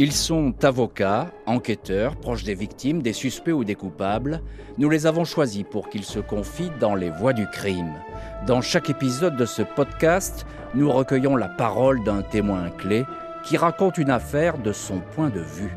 Ils 0.00 0.12
sont 0.12 0.54
avocats, 0.64 1.32
enquêteurs, 1.44 2.14
proches 2.14 2.44
des 2.44 2.54
victimes, 2.54 3.02
des 3.02 3.12
suspects 3.12 3.50
ou 3.50 3.64
des 3.64 3.74
coupables. 3.74 4.42
Nous 4.78 4.88
les 4.88 5.06
avons 5.06 5.24
choisis 5.24 5.64
pour 5.68 5.88
qu'ils 5.88 6.04
se 6.04 6.20
confient 6.20 6.70
dans 6.78 6.94
les 6.94 7.10
voies 7.10 7.32
du 7.32 7.48
crime. 7.48 7.94
Dans 8.46 8.60
chaque 8.60 8.90
épisode 8.90 9.36
de 9.36 9.44
ce 9.44 9.62
podcast, 9.62 10.46
nous 10.76 10.88
recueillons 10.92 11.34
la 11.34 11.48
parole 11.48 12.04
d'un 12.04 12.22
témoin 12.22 12.70
clé 12.70 13.02
qui 13.44 13.56
raconte 13.56 13.98
une 13.98 14.10
affaire 14.10 14.58
de 14.58 14.70
son 14.70 15.00
point 15.00 15.30
de 15.30 15.40
vue. 15.40 15.76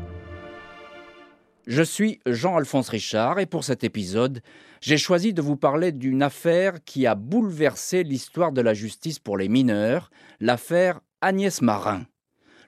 Je 1.66 1.82
suis 1.82 2.20
Jean-Alphonse 2.24 2.90
Richard 2.90 3.40
et 3.40 3.46
pour 3.46 3.64
cet 3.64 3.82
épisode, 3.82 4.40
j'ai 4.80 4.98
choisi 4.98 5.34
de 5.34 5.42
vous 5.42 5.56
parler 5.56 5.90
d'une 5.90 6.22
affaire 6.22 6.74
qui 6.84 7.08
a 7.08 7.16
bouleversé 7.16 8.04
l'histoire 8.04 8.52
de 8.52 8.60
la 8.60 8.72
justice 8.72 9.18
pour 9.18 9.36
les 9.36 9.48
mineurs, 9.48 10.12
l'affaire 10.38 11.00
Agnès 11.20 11.60
Marin. 11.60 12.04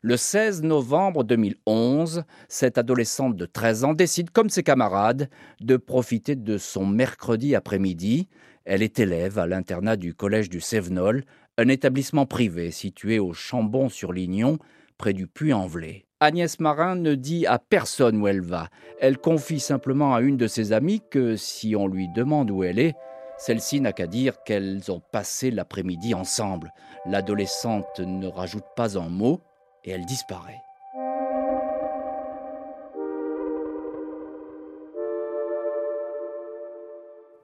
Le 0.07 0.19
16 0.19 0.65
novembre 0.65 1.25
2011, 1.25 2.25
cette 2.47 2.77
adolescente 2.77 3.37
de 3.37 3.47
13 3.47 3.85
ans 3.85 3.95
décide, 3.95 4.29
comme 4.29 4.51
ses 4.51 4.63
camarades, 4.63 5.31
de 5.63 5.79
profiter 5.79 6.37
de 6.37 6.59
son 6.59 6.85
mercredi 6.85 7.55
après-midi. 7.55 8.29
Elle 8.67 8.83
est 8.83 8.99
élève 8.99 9.39
à 9.39 9.47
l'internat 9.47 9.97
du 9.97 10.13
collège 10.13 10.51
du 10.51 10.61
Sévenol, 10.61 11.25
un 11.57 11.69
établissement 11.69 12.27
privé 12.27 12.71
situé 12.71 13.19
au 13.19 13.33
Chambon-sur-Lignon, 13.33 14.59
près 14.99 15.15
du 15.15 15.27
Puy-en-Velay. 15.27 16.05
Agnès 16.21 16.61
Marin 16.61 16.97
ne 16.97 17.15
dit 17.15 17.47
à 17.47 17.59
personne 17.59 18.21
où 18.21 18.29
elle 18.29 18.43
va. 18.43 18.69
Elle 19.01 19.17
confie 19.17 19.59
simplement 19.59 20.15
à 20.15 20.21
une 20.21 20.37
de 20.37 20.49
ses 20.49 20.75
amies 20.75 21.01
que 21.11 21.35
si 21.37 21.77
on 21.77 21.87
lui 21.87 22.09
demande 22.15 22.51
où 22.51 22.63
elle 22.63 22.79
est, 22.79 22.95
celle-ci 23.39 23.81
n'a 23.81 23.95
qu'à 23.95 24.07
dire 24.07 24.43
qu'elles 24.45 24.93
ont 24.93 25.01
passé 25.01 25.51
l'après-midi 25.51 26.13
ensemble. 26.13 26.75
L'adolescente 27.07 28.01
ne 28.01 28.27
rajoute 28.27 28.67
pas 28.77 28.99
un 28.99 29.09
mot, 29.09 29.41
et 29.85 29.91
elle 29.91 30.05
disparaît. 30.05 30.63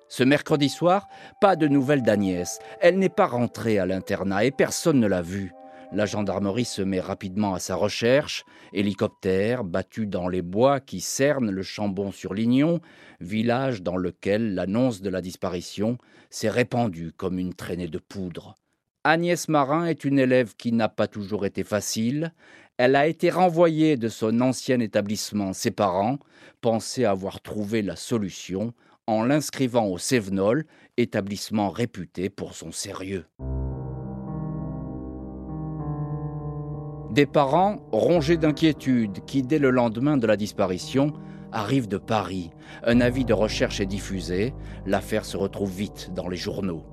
Ce 0.09 0.25
mercredi 0.25 0.69
soir, 0.69 1.09
pas 1.41 1.55
de 1.55 1.69
nouvelles 1.69 2.03
d'Agnès. 2.03 2.59
Elle 2.81 2.99
n'est 2.99 3.09
pas 3.09 3.27
rentrée 3.27 3.79
à 3.79 3.87
l'internat 3.87 4.45
et 4.45 4.51
personne 4.51 4.99
ne 4.99 5.07
l'a 5.07 5.23
vue. 5.23 5.53
La 5.93 6.05
gendarmerie 6.05 6.65
se 6.65 6.83
met 6.83 7.01
rapidement 7.01 7.55
à 7.55 7.61
sa 7.61 7.77
recherche. 7.77 8.45
Hélicoptère 8.73 9.65
battu 9.65 10.07
dans 10.07 10.29
les 10.29 10.43
bois 10.43 10.81
qui 10.81 11.01
cernent 11.01 11.51
le 11.51 11.63
Chambon-sur-Lignon, 11.63 12.81
village 13.21 13.83
dans 13.83 13.97
lequel 13.97 14.55
l'annonce 14.55 15.01
de 15.01 15.11
la 15.11 15.21
disparition 15.21 15.97
s'est 16.29 16.51
répandue 16.51 17.13
comme 17.17 17.39
une 17.39 17.55
traînée 17.55 17.89
de 17.89 17.99
poudre. 17.99 18.57
Agnès 19.03 19.49
Marin 19.49 19.87
est 19.87 20.05
une 20.05 20.19
élève 20.19 20.55
qui 20.57 20.73
n'a 20.73 20.91
pas 20.91 21.07
toujours 21.07 21.47
été 21.47 21.65
facile. 21.65 22.35
Elle 22.77 22.97
a 22.97 23.07
été 23.07 23.31
renvoyée 23.31 23.97
de 23.97 24.09
son 24.09 24.43
ancien 24.43 24.79
établissement. 24.79 25.55
Ses 25.55 25.71
parents 25.71 26.19
pensaient 26.61 27.07
avoir 27.07 27.41
trouvé 27.41 27.81
la 27.81 27.97
solution 27.97 28.75
en 29.07 29.23
l'inscrivant 29.23 29.87
au 29.87 29.97
Sévenol, 29.97 30.67
établissement 30.99 31.71
réputé 31.71 32.29
pour 32.29 32.55
son 32.55 32.73
sérieux. 32.73 33.25
Des 37.11 37.27
parents 37.27 37.79
rongés 37.93 38.37
d'inquiétude 38.37 39.25
qui, 39.25 39.43
dès 39.43 39.59
le 39.59 39.71
lendemain 39.71 40.19
de 40.19 40.27
la 40.27 40.37
disparition, 40.37 41.15
arrivent 41.53 41.89
de 41.89 41.97
Paris. 41.97 42.51
Un 42.85 43.01
avis 43.01 43.25
de 43.25 43.33
recherche 43.33 43.81
est 43.81 43.87
diffusé. 43.87 44.53
L'affaire 44.85 45.25
se 45.25 45.39
retrouve 45.39 45.75
vite 45.75 46.11
dans 46.15 46.29
les 46.29 46.37
journaux. 46.37 46.85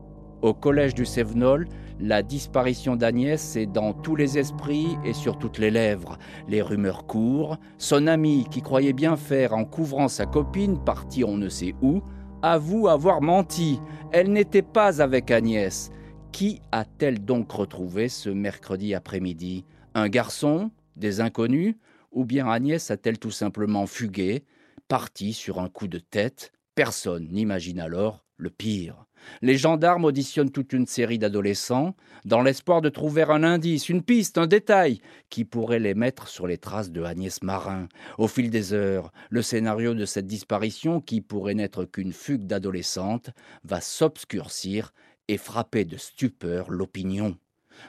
Au 0.41 0.53
collège 0.53 0.93
du 0.93 1.05
Sévenol, 1.05 1.67
la 1.99 2.21
disparition 2.21 2.95
d'Agnès 2.95 3.55
est 3.55 3.65
dans 3.65 3.93
tous 3.93 4.15
les 4.15 4.37
esprits 4.37 4.95
et 5.03 5.13
sur 5.13 5.39
toutes 5.39 5.57
les 5.57 5.71
lèvres. 5.71 6.19
Les 6.47 6.61
rumeurs 6.61 7.07
courent. 7.07 7.57
Son 7.79 8.05
ami, 8.05 8.45
qui 8.51 8.61
croyait 8.61 8.93
bien 8.93 9.15
faire 9.15 9.53
en 9.53 9.65
couvrant 9.65 10.07
sa 10.07 10.27
copine, 10.27 10.77
partie 10.83 11.23
on 11.23 11.37
ne 11.37 11.49
sait 11.49 11.73
où, 11.81 12.03
avoue 12.43 12.87
avoir 12.87 13.21
menti. 13.21 13.79
Elle 14.11 14.31
n'était 14.31 14.61
pas 14.61 15.01
avec 15.01 15.31
Agnès. 15.31 15.89
Qui 16.31 16.61
a-t-elle 16.71 17.25
donc 17.25 17.51
retrouvé 17.51 18.07
ce 18.07 18.29
mercredi 18.29 18.93
après-midi? 18.93 19.65
Un 19.95 20.07
garçon? 20.07 20.69
Des 20.95 21.19
inconnus? 21.19 21.75
Ou 22.11 22.25
bien 22.25 22.47
Agnès 22.47 22.91
a-t-elle 22.91 23.17
tout 23.17 23.31
simplement 23.31 23.87
fugué, 23.87 24.43
partie 24.87 25.33
sur 25.33 25.59
un 25.59 25.67
coup 25.67 25.87
de 25.87 25.99
tête? 25.99 26.51
Personne 26.75 27.27
n'imagine 27.31 27.79
alors 27.79 28.23
le 28.37 28.51
pire. 28.51 29.06
Les 29.41 29.57
gendarmes 29.57 30.05
auditionnent 30.05 30.51
toute 30.51 30.73
une 30.73 30.85
série 30.85 31.19
d'adolescents 31.19 31.95
dans 32.25 32.41
l'espoir 32.41 32.81
de 32.81 32.89
trouver 32.89 33.23
un 33.23 33.43
indice, 33.43 33.89
une 33.89 34.03
piste, 34.03 34.37
un 34.37 34.47
détail 34.47 34.99
qui 35.29 35.45
pourrait 35.45 35.79
les 35.79 35.93
mettre 35.93 36.27
sur 36.27 36.47
les 36.47 36.57
traces 36.57 36.91
de 36.91 37.03
Agnès 37.03 37.41
Marin. 37.43 37.87
Au 38.17 38.27
fil 38.27 38.49
des 38.49 38.73
heures, 38.73 39.11
le 39.29 39.41
scénario 39.41 39.93
de 39.93 40.05
cette 40.05 40.27
disparition, 40.27 41.01
qui 41.01 41.21
pourrait 41.21 41.55
n'être 41.55 41.85
qu'une 41.85 42.13
fugue 42.13 42.45
d'adolescentes, 42.45 43.29
va 43.63 43.81
s'obscurcir 43.81 44.93
et 45.27 45.37
frapper 45.37 45.85
de 45.85 45.97
stupeur 45.97 46.69
l'opinion. 46.69 47.37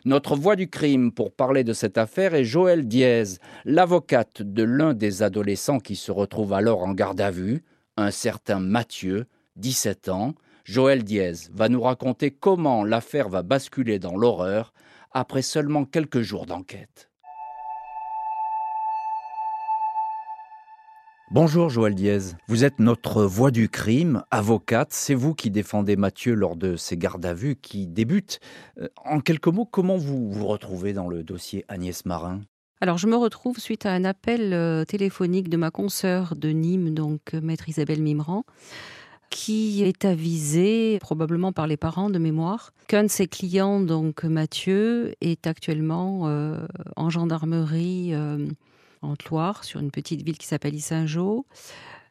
Notre 0.04 0.36
voix 0.36 0.56
du 0.56 0.68
crime 0.68 1.12
pour 1.12 1.32
parler 1.32 1.64
de 1.64 1.72
cette 1.72 1.98
affaire 1.98 2.34
est 2.34 2.44
Joël 2.44 2.86
Diez, 2.86 3.24
l'avocate 3.64 4.42
de 4.42 4.62
l'un 4.62 4.94
des 4.94 5.22
adolescents 5.22 5.80
qui 5.80 5.96
se 5.96 6.12
retrouve 6.12 6.52
alors 6.52 6.82
en 6.82 6.92
garde 6.92 7.20
à 7.20 7.30
vue, 7.30 7.64
un 7.96 8.10
certain 8.10 8.60
Mathieu, 8.60 9.26
17 9.56 10.08
ans, 10.08 10.34
Joël 10.68 11.02
Diaz 11.02 11.48
va 11.54 11.70
nous 11.70 11.80
raconter 11.80 12.30
comment 12.30 12.84
l'affaire 12.84 13.30
va 13.30 13.42
basculer 13.42 13.98
dans 13.98 14.18
l'horreur 14.18 14.74
après 15.12 15.40
seulement 15.40 15.86
quelques 15.86 16.20
jours 16.20 16.44
d'enquête. 16.44 17.08
Bonjour 21.30 21.70
Joël 21.70 21.94
Diaz, 21.94 22.36
vous 22.48 22.64
êtes 22.64 22.80
notre 22.80 23.24
voix 23.24 23.50
du 23.50 23.70
crime, 23.70 24.24
avocate, 24.30 24.92
c'est 24.92 25.14
vous 25.14 25.34
qui 25.34 25.50
défendez 25.50 25.96
Mathieu 25.96 26.34
lors 26.34 26.54
de 26.54 26.76
ces 26.76 26.98
gardes 26.98 27.24
à 27.24 27.32
vue 27.32 27.56
qui 27.56 27.86
débutent. 27.86 28.38
Euh, 28.78 28.88
en 29.06 29.20
quelques 29.20 29.48
mots, 29.48 29.64
comment 29.64 29.96
vous 29.96 30.30
vous 30.30 30.46
retrouvez 30.46 30.92
dans 30.92 31.08
le 31.08 31.22
dossier 31.22 31.64
Agnès 31.68 32.04
Marin? 32.04 32.42
Alors, 32.80 32.98
je 32.98 33.08
me 33.08 33.16
retrouve 33.16 33.58
suite 33.58 33.86
à 33.86 33.92
un 33.92 34.04
appel 34.04 34.52
euh, 34.52 34.84
téléphonique 34.84 35.48
de 35.48 35.56
ma 35.56 35.70
consoeur 35.70 36.36
de 36.36 36.50
Nîmes, 36.50 36.94
donc 36.94 37.34
euh, 37.34 37.40
maître 37.40 37.68
Isabelle 37.68 38.02
Mimran, 38.02 38.44
qui 39.30 39.82
est 39.82 40.04
avisé, 40.04 40.98
probablement 41.00 41.52
par 41.52 41.66
les 41.66 41.76
parents 41.76 42.10
de 42.10 42.18
mémoire, 42.18 42.72
qu'un 42.86 43.04
de 43.04 43.08
ses 43.08 43.26
clients, 43.26 43.80
donc 43.80 44.24
Mathieu, 44.24 45.14
est 45.20 45.46
actuellement 45.46 46.28
euh, 46.28 46.66
en 46.96 47.10
gendarmerie 47.10 48.14
euh, 48.14 48.48
en 49.02 49.14
Loire, 49.28 49.64
sur 49.64 49.80
une 49.80 49.90
petite 49.90 50.22
ville 50.22 50.38
qui 50.38 50.46
s'appelle 50.46 50.74
Issingeau, 50.74 51.46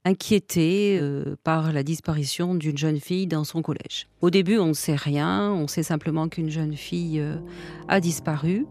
inquiété 0.06 1.00
euh, 1.02 1.36
par 1.44 1.74
la 1.74 1.84
disparition 1.84 2.56
d'une 2.56 2.78
jeune 2.78 3.00
fille 3.00 3.28
dans 3.28 3.44
son 3.44 3.62
collège. 3.62 4.08
Au 4.22 4.30
début, 4.30 4.58
on 4.58 4.68
ne 4.68 4.74
sait 4.74 4.96
rien, 4.96 5.52
on 5.52 5.68
sait 5.68 5.84
simplement 5.84 6.30
qu'une 6.30 6.50
jeune 6.50 6.76
fille 6.76 7.24
a 7.88 8.00
disparu. 8.00 8.66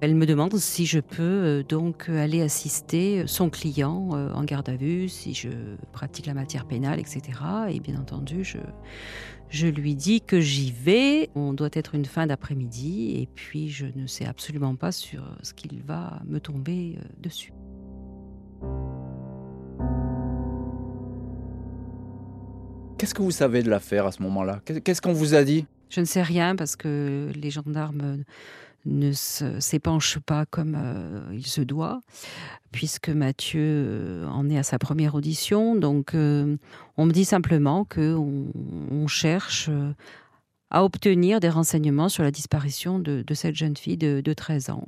Elle 0.00 0.14
me 0.14 0.26
demande 0.26 0.56
si 0.58 0.86
je 0.86 1.00
peux 1.00 1.22
euh, 1.22 1.62
donc 1.64 2.08
aller 2.08 2.40
assister 2.40 3.24
son 3.26 3.50
client 3.50 4.10
euh, 4.12 4.32
en 4.32 4.44
garde 4.44 4.68
à 4.68 4.76
vue, 4.76 5.08
si 5.08 5.34
je 5.34 5.48
pratique 5.92 6.26
la 6.26 6.34
matière 6.34 6.66
pénale, 6.66 7.00
etc. 7.00 7.20
Et 7.68 7.80
bien 7.80 7.98
entendu, 7.98 8.44
je, 8.44 8.58
je 9.48 9.66
lui 9.66 9.96
dis 9.96 10.20
que 10.20 10.40
j'y 10.40 10.70
vais. 10.70 11.30
On 11.34 11.52
doit 11.52 11.70
être 11.72 11.96
une 11.96 12.04
fin 12.04 12.28
d'après-midi 12.28 13.16
et 13.20 13.28
puis 13.34 13.70
je 13.70 13.86
ne 13.96 14.06
sais 14.06 14.24
absolument 14.24 14.76
pas 14.76 14.92
sur 14.92 15.36
ce 15.42 15.52
qu'il 15.52 15.82
va 15.82 16.20
me 16.26 16.38
tomber 16.38 16.96
euh, 16.96 17.04
dessus. 17.20 17.52
Qu'est-ce 22.98 23.14
que 23.14 23.22
vous 23.22 23.32
savez 23.32 23.64
de 23.64 23.70
l'affaire 23.70 24.06
à 24.06 24.12
ce 24.12 24.22
moment-là? 24.22 24.60
Qu'est-ce 24.84 25.02
qu'on 25.02 25.12
vous 25.12 25.34
a 25.34 25.42
dit? 25.42 25.66
Je 25.90 26.00
ne 26.00 26.04
sais 26.04 26.22
rien 26.22 26.54
parce 26.54 26.76
que 26.76 27.30
les 27.34 27.50
gendarmes 27.50 28.24
ne 28.84 29.12
s'épanche 29.12 30.18
pas 30.18 30.46
comme 30.46 30.76
euh, 30.76 31.20
il 31.32 31.46
se 31.46 31.60
doit, 31.60 32.00
puisque 32.72 33.08
Mathieu 33.08 33.60
euh, 33.62 34.26
en 34.28 34.48
est 34.48 34.58
à 34.58 34.62
sa 34.62 34.78
première 34.78 35.14
audition. 35.14 35.76
Donc, 35.76 36.14
euh, 36.14 36.56
on 36.96 37.06
me 37.06 37.12
dit 37.12 37.24
simplement 37.24 37.84
qu'on 37.84 38.46
on 38.90 39.06
cherche 39.06 39.70
à 40.70 40.84
obtenir 40.84 41.40
des 41.40 41.48
renseignements 41.48 42.08
sur 42.08 42.22
la 42.22 42.30
disparition 42.30 42.98
de, 42.98 43.24
cette 43.34 43.54
jeune 43.54 43.76
fille 43.76 43.96
de, 43.96 44.32
13 44.32 44.70
ans, 44.70 44.86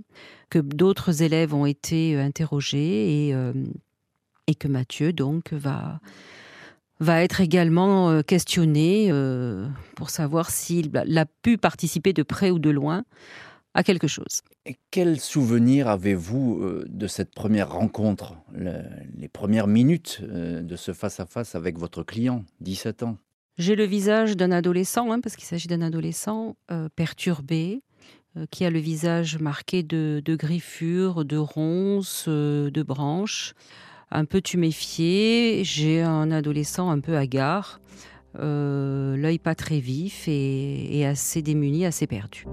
que 0.51 0.59
d'autres 0.59 1.23
élèves 1.23 1.55
ont 1.55 1.67
été 1.67 2.19
interrogés 2.19 3.29
et, 3.29 4.55
que 4.59 4.69
Mathieu 4.69 5.13
donc 5.13 5.53
va 5.53 6.01
va 6.99 7.23
être 7.23 7.41
également 7.41 8.23
questionné 8.23 9.11
pour 9.97 10.11
savoir 10.11 10.51
s'il 10.51 10.91
a 10.95 11.25
pu 11.25 11.57
participer 11.57 12.13
de 12.13 12.23
près 12.23 12.51
ou 12.51 12.59
de 12.59 12.69
loin 12.69 13.05
à 13.75 13.83
quelque 13.83 14.09
chose. 14.09 14.43
Et 14.67 14.77
quel 14.91 15.21
souvenir 15.21 15.89
avez-vous 15.89 16.61
euh, 16.63 16.85
de 16.89 17.07
cette 17.07 17.33
première 17.33 17.73
rencontre, 17.73 18.35
les 18.55 19.29
premières 19.29 19.67
minutes 19.67 20.21
euh, 20.23 20.63
de 20.63 20.77
ce 20.77 20.93
face-à-face 20.93 21.55
avec 21.55 21.79
votre 21.79 22.03
client, 22.03 22.45
17 22.61 23.05
ans? 23.05 23.17
J'ai 23.59 23.77
le 23.77 23.85
visage 23.85 24.37
d'un 24.37 24.53
adolescent, 24.53 25.13
hein, 25.13 25.21
parce 25.21 25.37
qu'il 25.37 25.45
s'agit 25.45 25.69
d'un 25.69 25.83
adolescent 25.83 26.57
euh, 26.71 26.89
perturbé, 26.95 27.83
qui 28.53 28.65
a 28.65 28.71
le 28.71 28.79
visage 28.79 29.41
marqué 29.41 29.83
de, 29.83 30.23
griffures, 30.25 31.25
de 31.25 31.37
ronces, 31.37 32.29
de 32.29 32.83
branches, 32.85 33.55
un 34.13 34.25
peu 34.25 34.41
tuméfié. 34.41 35.65
J'ai 35.65 36.03
un 36.03 36.31
adolescent 36.31 36.91
un 36.91 37.01
peu 37.01 37.17
hagard, 37.17 37.81
l'œil 38.39 39.41
pas 39.41 39.57
très 39.57 39.81
vif 39.81 40.29
et 40.29 41.05
assez 41.05 41.43
démuni, 41.43 41.85
assez 41.85 42.07
perdu. 42.07 42.47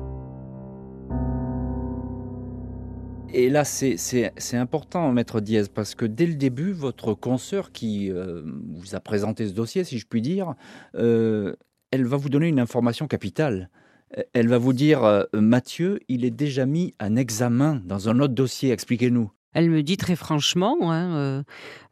Et 3.34 3.50
là, 3.50 3.66
c'est 3.66 4.32
important, 4.54 5.12
Maître 5.12 5.42
Diaz, 5.42 5.68
parce 5.68 5.96
que 5.96 6.06
dès 6.06 6.26
le 6.26 6.36
début, 6.36 6.72
votre 6.72 7.14
consoeur 7.14 7.72
qui 7.72 8.10
euh, 8.10 8.42
vous 8.74 8.96
a 8.96 9.00
présenté 9.00 9.48
ce 9.48 9.54
dossier, 9.54 9.84
si 9.84 10.00
je 10.00 10.08
puis 10.08 10.22
dire, 10.22 10.56
euh, 10.96 11.54
elle 11.92 12.06
va 12.06 12.16
vous 12.16 12.30
donner 12.30 12.48
une 12.48 12.60
information 12.60 13.08
capitale. 13.08 13.70
Elle 14.34 14.48
va 14.48 14.58
vous 14.58 14.72
dire, 14.72 15.04
euh, 15.04 15.24
Mathieu, 15.34 16.00
il 16.08 16.24
est 16.24 16.32
déjà 16.32 16.66
mis 16.66 16.96
en 17.02 17.18
examen 17.18 17.82
dans 17.86 18.08
un 18.08 18.20
autre 18.20 18.34
dossier, 18.34 18.72
expliquez-nous. 18.72 19.30
Elle 19.54 19.72
me 19.72 19.84
dit 19.84 19.98
très 19.98 20.16
franchement, 20.16 20.78
hein, 20.84 21.44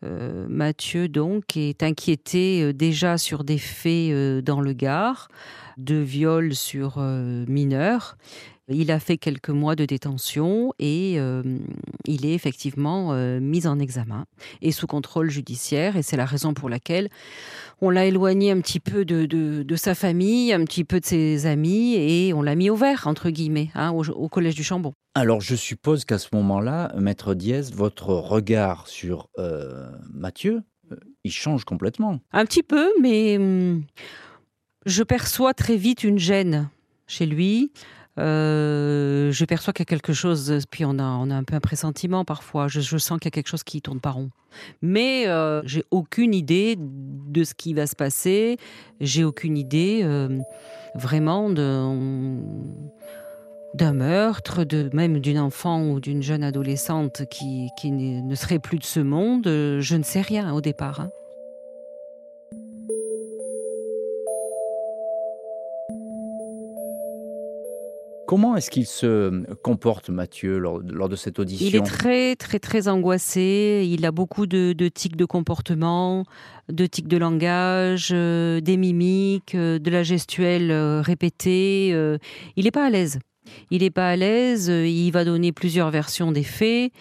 Mathieu 0.03 1.07
donc 1.07 1.57
est 1.57 1.81
inquiété 1.81 2.73
déjà 2.73 3.17
sur 3.17 3.43
des 3.43 3.57
faits 3.57 4.43
dans 4.43 4.61
le 4.61 4.73
Gard, 4.73 5.29
de 5.77 5.95
viol 5.95 6.55
sur 6.55 6.99
mineurs 6.99 8.17
il 8.67 8.91
a 8.91 8.99
fait 8.99 9.17
quelques 9.17 9.49
mois 9.49 9.75
de 9.75 9.85
détention 9.85 10.73
et 10.79 11.15
euh, 11.17 11.43
il 12.05 12.25
est 12.25 12.33
effectivement 12.33 13.13
euh, 13.13 13.39
mis 13.39 13.67
en 13.67 13.79
examen 13.79 14.25
et 14.61 14.71
sous 14.71 14.87
contrôle 14.87 15.29
judiciaire. 15.29 15.97
Et 15.97 16.01
c'est 16.01 16.17
la 16.17 16.25
raison 16.25 16.53
pour 16.53 16.69
laquelle 16.69 17.09
on 17.81 17.89
l'a 17.91 18.05
éloigné 18.05 18.51
un 18.51 18.59
petit 18.61 18.79
peu 18.79 19.05
de, 19.05 19.75
sa 19.75 19.93
famille, 19.93 20.51
un 20.51 20.63
petit 20.65 20.83
peu 20.83 20.99
de 20.99 21.05
ses 21.05 21.45
amis 21.45 21.95
et 21.95 22.33
on 22.33 22.41
l'a 22.41 22.55
mis 22.55 22.69
au 22.69 22.75
vert, 22.75 23.03
entre 23.05 23.29
guillemets, 23.29 23.69
hein, 23.75 23.91
au, 23.91 24.29
Collège 24.29 24.55
du 24.55 24.63
Chambon. 24.63 24.93
Alors 25.13 25.41
je 25.41 25.55
suppose 25.55 26.03
qu'à 26.03 26.17
ce 26.17 26.29
moment-là, 26.33 26.91
Maître 26.97 27.35
Diaz, 27.35 27.71
votre 27.71 28.09
regard 28.09 28.87
sur 28.87 29.29
euh, 29.37 29.87
Mathieu, 30.11 30.63
il 31.23 31.31
change 31.31 31.65
complètement. 31.65 32.19
Un 32.31 32.45
petit 32.45 32.63
peu, 32.63 32.91
mais 33.01 33.37
hum, 33.37 33.83
je 34.85 35.03
perçois 35.03 35.53
très 35.53 35.77
vite 35.77 36.03
une 36.03 36.19
gêne 36.19 36.69
chez 37.07 37.25
lui. 37.25 37.71
Euh, 38.17 39.31
je 39.31 39.45
perçois 39.45 39.73
qu'il 39.73 39.81
y 39.81 39.87
a 39.87 39.89
quelque 39.89 40.13
chose, 40.13 40.65
puis 40.69 40.85
on 40.85 40.99
a, 40.99 41.03
un 41.03 41.43
peu 41.43 41.55
un 41.55 41.59
pressentiment 41.59 42.23
parfois. 42.23 42.67
Je, 42.67 42.97
sens 42.97 43.19
qu'il 43.19 43.25
y 43.25 43.27
a 43.27 43.31
quelque 43.31 43.49
chose 43.49 43.63
qui 43.63 43.81
tourne 43.81 43.99
pas 43.99 44.11
rond. 44.11 44.29
Mais 44.81 45.27
euh, 45.27 45.61
j'ai 45.65 45.83
aucune 45.91 46.33
idée 46.33 46.77
de 46.77 47.43
ce 47.43 47.53
qui 47.53 47.73
va 47.73 47.87
se 47.87 47.95
passer. 47.95 48.57
J'ai 49.01 49.25
aucune 49.25 49.57
idée 49.57 50.01
euh, 50.03 50.39
vraiment 50.93 51.49
d'un 51.49 52.39
meurtre, 53.93 54.63
de 54.63 54.89
même 54.93 55.19
d'une 55.19 55.39
enfant 55.39 55.89
ou 55.89 55.99
d'une 55.99 56.23
jeune 56.23 56.43
adolescente 56.43 57.23
qui, 57.29 57.67
qui 57.77 57.91
ne 57.91 58.35
serait 58.35 58.59
plus 58.59 58.79
de 58.79 58.85
ce 58.85 59.01
monde. 59.01 59.43
Je 59.45 59.95
ne 59.95 60.03
sais 60.03 60.21
rien 60.21 60.53
au 60.53 60.61
départ. 60.61 61.01
Hein. 61.01 61.09
Comment 68.27 68.55
est-ce 68.55 68.71
qu'il 68.71 68.87
se 68.87 69.45
comporte, 69.55 70.09
Mathieu, 70.09 70.57
lors, 70.57 70.81
de 70.81 71.15
cette 71.15 71.37
audition 71.37 71.67
Il 71.67 71.75
est 71.75 71.85
très, 71.85 72.35
très, 72.35 72.59
très 72.59 72.87
angoissé. 72.87 73.87
Il 73.87 74.05
a 74.05 74.11
beaucoup 74.11 74.47
de, 74.47 74.73
tics 74.89 75.15
de 75.15 75.25
comportement, 75.25 76.25
de 76.69 76.85
tics 76.87 77.07
de 77.07 77.17
langage, 77.17 78.09
euh, 78.11 78.61
des 78.61 78.77
mimiques, 78.77 79.53
euh, 79.53 79.77
de 79.77 79.89
la 79.91 80.03
gestuelle 80.03 80.71
euh, 80.71 81.01
répétée. 81.01 81.89
il 82.55 82.63
n'est 82.63 82.71
pas 82.71 82.85
à 82.85 82.89
l'aise. 82.89 83.19
Il 83.69 83.81
n'est 83.81 83.91
pas 83.91 84.09
à 84.09 84.15
l'aise. 84.15 84.69
Il 84.69 85.11
va 85.11 85.23
donner 85.23 85.51
plusieurs 85.51 85.91
versions 85.91 86.31
des 86.31 86.43
faits. 86.43 86.91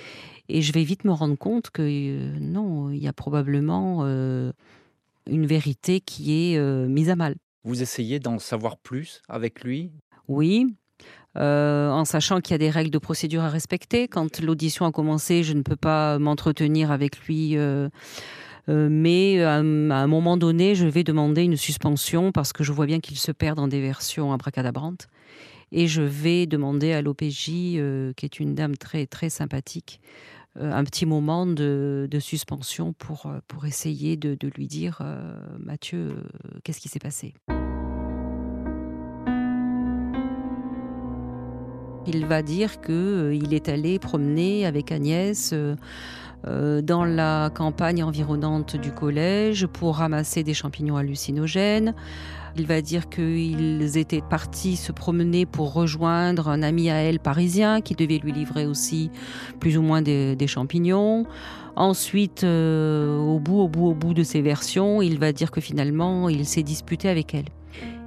Et 0.50 0.60
je 0.60 0.72
vais 0.72 0.84
vite 0.84 1.04
me 1.04 1.12
rendre 1.12 1.36
compte 1.36 1.70
que 1.70 2.38
non, 2.38 2.90
il 2.90 3.02
y 3.02 3.08
a 3.08 3.14
probablement 3.14 4.04
une 4.04 5.46
vérité 5.46 6.00
qui 6.00 6.54
est 6.54 6.58
mise 6.86 7.08
à 7.08 7.16
mal. 7.16 7.36
Vous 7.64 7.80
essayez 7.80 8.18
d'en 8.18 8.38
savoir 8.38 8.76
plus 8.76 9.22
avec 9.26 9.64
lui? 9.64 9.90
Oui, 10.28 10.66
euh, 11.36 11.90
en 11.90 12.04
sachant 12.04 12.40
qu'il 12.40 12.52
y 12.52 12.54
a 12.54 12.58
des 12.58 12.70
règles 12.70 12.90
de 12.90 12.98
procédure 12.98 13.42
à 13.42 13.48
respecter. 13.48 14.06
Quand 14.06 14.40
l'audition 14.40 14.86
a 14.86 14.92
commencé, 14.92 15.42
je 15.42 15.52
ne 15.52 15.62
peux 15.62 15.76
pas 15.76 16.18
m'entretenir 16.18 16.92
avec 16.92 17.18
lui. 17.26 17.56
Euh, 17.56 17.88
euh, 18.68 18.88
mais 18.90 19.42
à, 19.42 19.56
un 19.56 20.06
moment 20.06 20.36
donné, 20.36 20.74
je 20.74 20.86
vais 20.86 21.04
demander 21.04 21.42
une 21.42 21.56
suspension 21.56 22.32
parce 22.32 22.52
que 22.52 22.62
je 22.62 22.72
vois 22.72 22.86
bien 22.86 23.00
qu'il 23.00 23.18
se 23.18 23.32
perd 23.32 23.56
dans 23.56 23.68
des 23.68 23.80
versions 23.80 24.32
abracadabrantes. 24.32 25.08
Et 25.72 25.88
je 25.88 26.02
vais 26.02 26.46
demander 26.46 26.92
à 26.92 27.02
l'OPJ, 27.02 27.44
qui 27.46 28.14
est 28.22 28.38
une 28.38 28.54
dame 28.54 28.76
très, 28.76 29.06
très 29.06 29.28
sympathique, 29.28 30.00
un 30.60 30.84
petit 30.84 31.04
moment 31.04 31.46
de, 31.46 32.08
suspension 32.20 32.92
pour, 32.92 33.32
pour 33.48 33.66
essayer 33.66 34.16
de, 34.16 34.36
de 34.38 34.48
lui 34.56 34.68
dire 34.68 35.02
Mathieu, 35.58 36.14
qu'est-ce 36.62 36.78
qui 36.78 36.88
s'est 36.88 37.00
passé? 37.00 37.34
Il 42.06 42.26
va 42.26 42.42
dire 42.42 42.80
qu'il 42.80 42.92
euh, 42.94 43.50
est 43.50 43.68
allé 43.68 43.98
promener 43.98 44.66
avec 44.66 44.92
Agnès 44.92 45.50
euh, 45.52 45.74
euh, 46.46 46.82
dans 46.82 47.04
la 47.04 47.50
campagne 47.54 48.02
environnante 48.02 48.76
du 48.76 48.92
collège 48.92 49.66
pour 49.66 49.96
ramasser 49.96 50.42
des 50.42 50.52
champignons 50.52 50.96
hallucinogènes. 50.96 51.94
Il 52.56 52.66
va 52.66 52.82
dire 52.82 53.08
qu'ils 53.08 53.96
étaient 53.96 54.20
partis 54.20 54.76
se 54.76 54.92
promener 54.92 55.46
pour 55.46 55.72
rejoindre 55.72 56.48
un 56.48 56.62
ami 56.62 56.90
à 56.90 56.96
elle 56.96 57.18
parisien 57.18 57.80
qui 57.80 57.94
devait 57.94 58.18
lui 58.18 58.32
livrer 58.32 58.66
aussi 58.66 59.10
plus 59.58 59.76
ou 59.76 59.82
moins 59.82 60.02
des, 60.02 60.46
champignons. 60.46 61.26
Ensuite, 61.74 62.44
au 62.44 63.40
bout, 63.40 63.58
au 63.58 63.66
bout, 63.66 63.88
au 63.88 63.94
bout 63.94 64.14
de 64.14 64.22
ces 64.22 64.40
versions, 64.40 65.02
il 65.02 65.18
va 65.18 65.32
dire 65.32 65.50
que 65.50 65.60
finalement, 65.60 66.28
il 66.28 66.46
s'est 66.46 66.62
disputé 66.62 67.08
avec 67.08 67.34
elle 67.34 67.46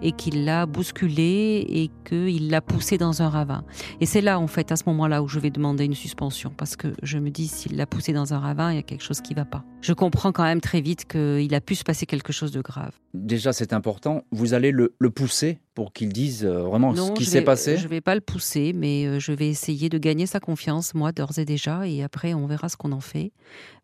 et 0.02 0.12
qu'il 0.12 0.46
l'a 0.46 0.66
bousculé 0.66 1.66
et 1.68 1.90
qu'il 2.06 2.50
l'a 2.50 2.62
poussé 2.62 2.98
dans 2.98 3.22
un 3.22 3.30
ravin. 3.30 3.64
Et 4.02 4.06
c'est 4.06 4.22
là, 4.22 4.40
en 4.40 4.48
fait, 4.48 4.72
à 4.72 4.76
ce 4.76 4.84
moment-là, 4.88 5.22
où 5.22 5.28
je 5.28 5.40
vais 5.40 5.50
demander 5.50 5.86
une 5.86 5.96
suspension, 5.96 6.52
parce 6.56 6.76
que 6.76 6.94
je 7.04 7.18
me 7.18 7.30
dis, 7.30 7.48
s'il 7.48 7.76
l'a 7.76 7.86
poussé 7.86 8.14
dans 8.14 8.34
un 8.34 8.40
ravin, 8.40 8.72
il 8.72 8.76
y 8.76 8.80
a 8.80 8.84
quelque 8.84 9.04
chose 9.04 9.22
qui 9.22 9.34
ne 9.34 9.40
va 9.40 9.46
pas. 9.46 9.64
Je 9.82 9.94
comprends 9.94 10.32
quand 10.32 10.44
même 10.44 10.62
très 10.62 10.82
vite 10.82 11.06
qu'il 11.06 11.54
a 11.54 11.62
pu 11.62 11.76
se 11.76 11.84
passer 11.84 12.06
quelque 12.06 12.34
chose 12.34 12.52
de 12.52 12.62
grave. 12.62 12.92
Déjà, 13.14 13.54
c'est 13.54 13.74
important. 13.74 14.24
Vous 14.32 14.54
allez 14.54 14.72
le, 14.72 14.94
pousser 15.10 15.60
pour 15.74 15.94
qu'il 15.94 16.10
dise 16.10 16.44
euh, 16.46 16.64
vraiment 16.64 16.96
ce 16.96 17.12
qui 17.14 17.26
s'est 17.26 17.42
passé? 17.42 17.78
Je 17.78 17.86
ne 17.86 17.90
vais 17.90 18.02
pas 18.02 18.16
le 18.16 18.22
pousser, 18.22 18.74
mais 18.74 19.06
euh, 19.06 19.20
je 19.20 19.32
vais 19.32 19.48
essayer 19.48 19.90
de 19.90 19.98
gagner 19.98 20.26
sa 20.26 20.40
confiance, 20.40 20.94
moi, 20.94 21.12
d'ores 21.12 21.40
et 21.40 21.46
déjà, 21.46 21.88
et 21.88 22.04
après, 22.04 22.34
on 22.34 22.46
verra 22.46 22.70
ce 22.70 22.78
qu'on 22.78 22.92
en 22.92 23.00
fait. 23.00 23.32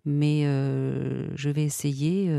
Mais 0.05 0.43
euh, 0.45 1.27
je 1.35 1.49
vais 1.49 1.63
essayer 1.63 2.29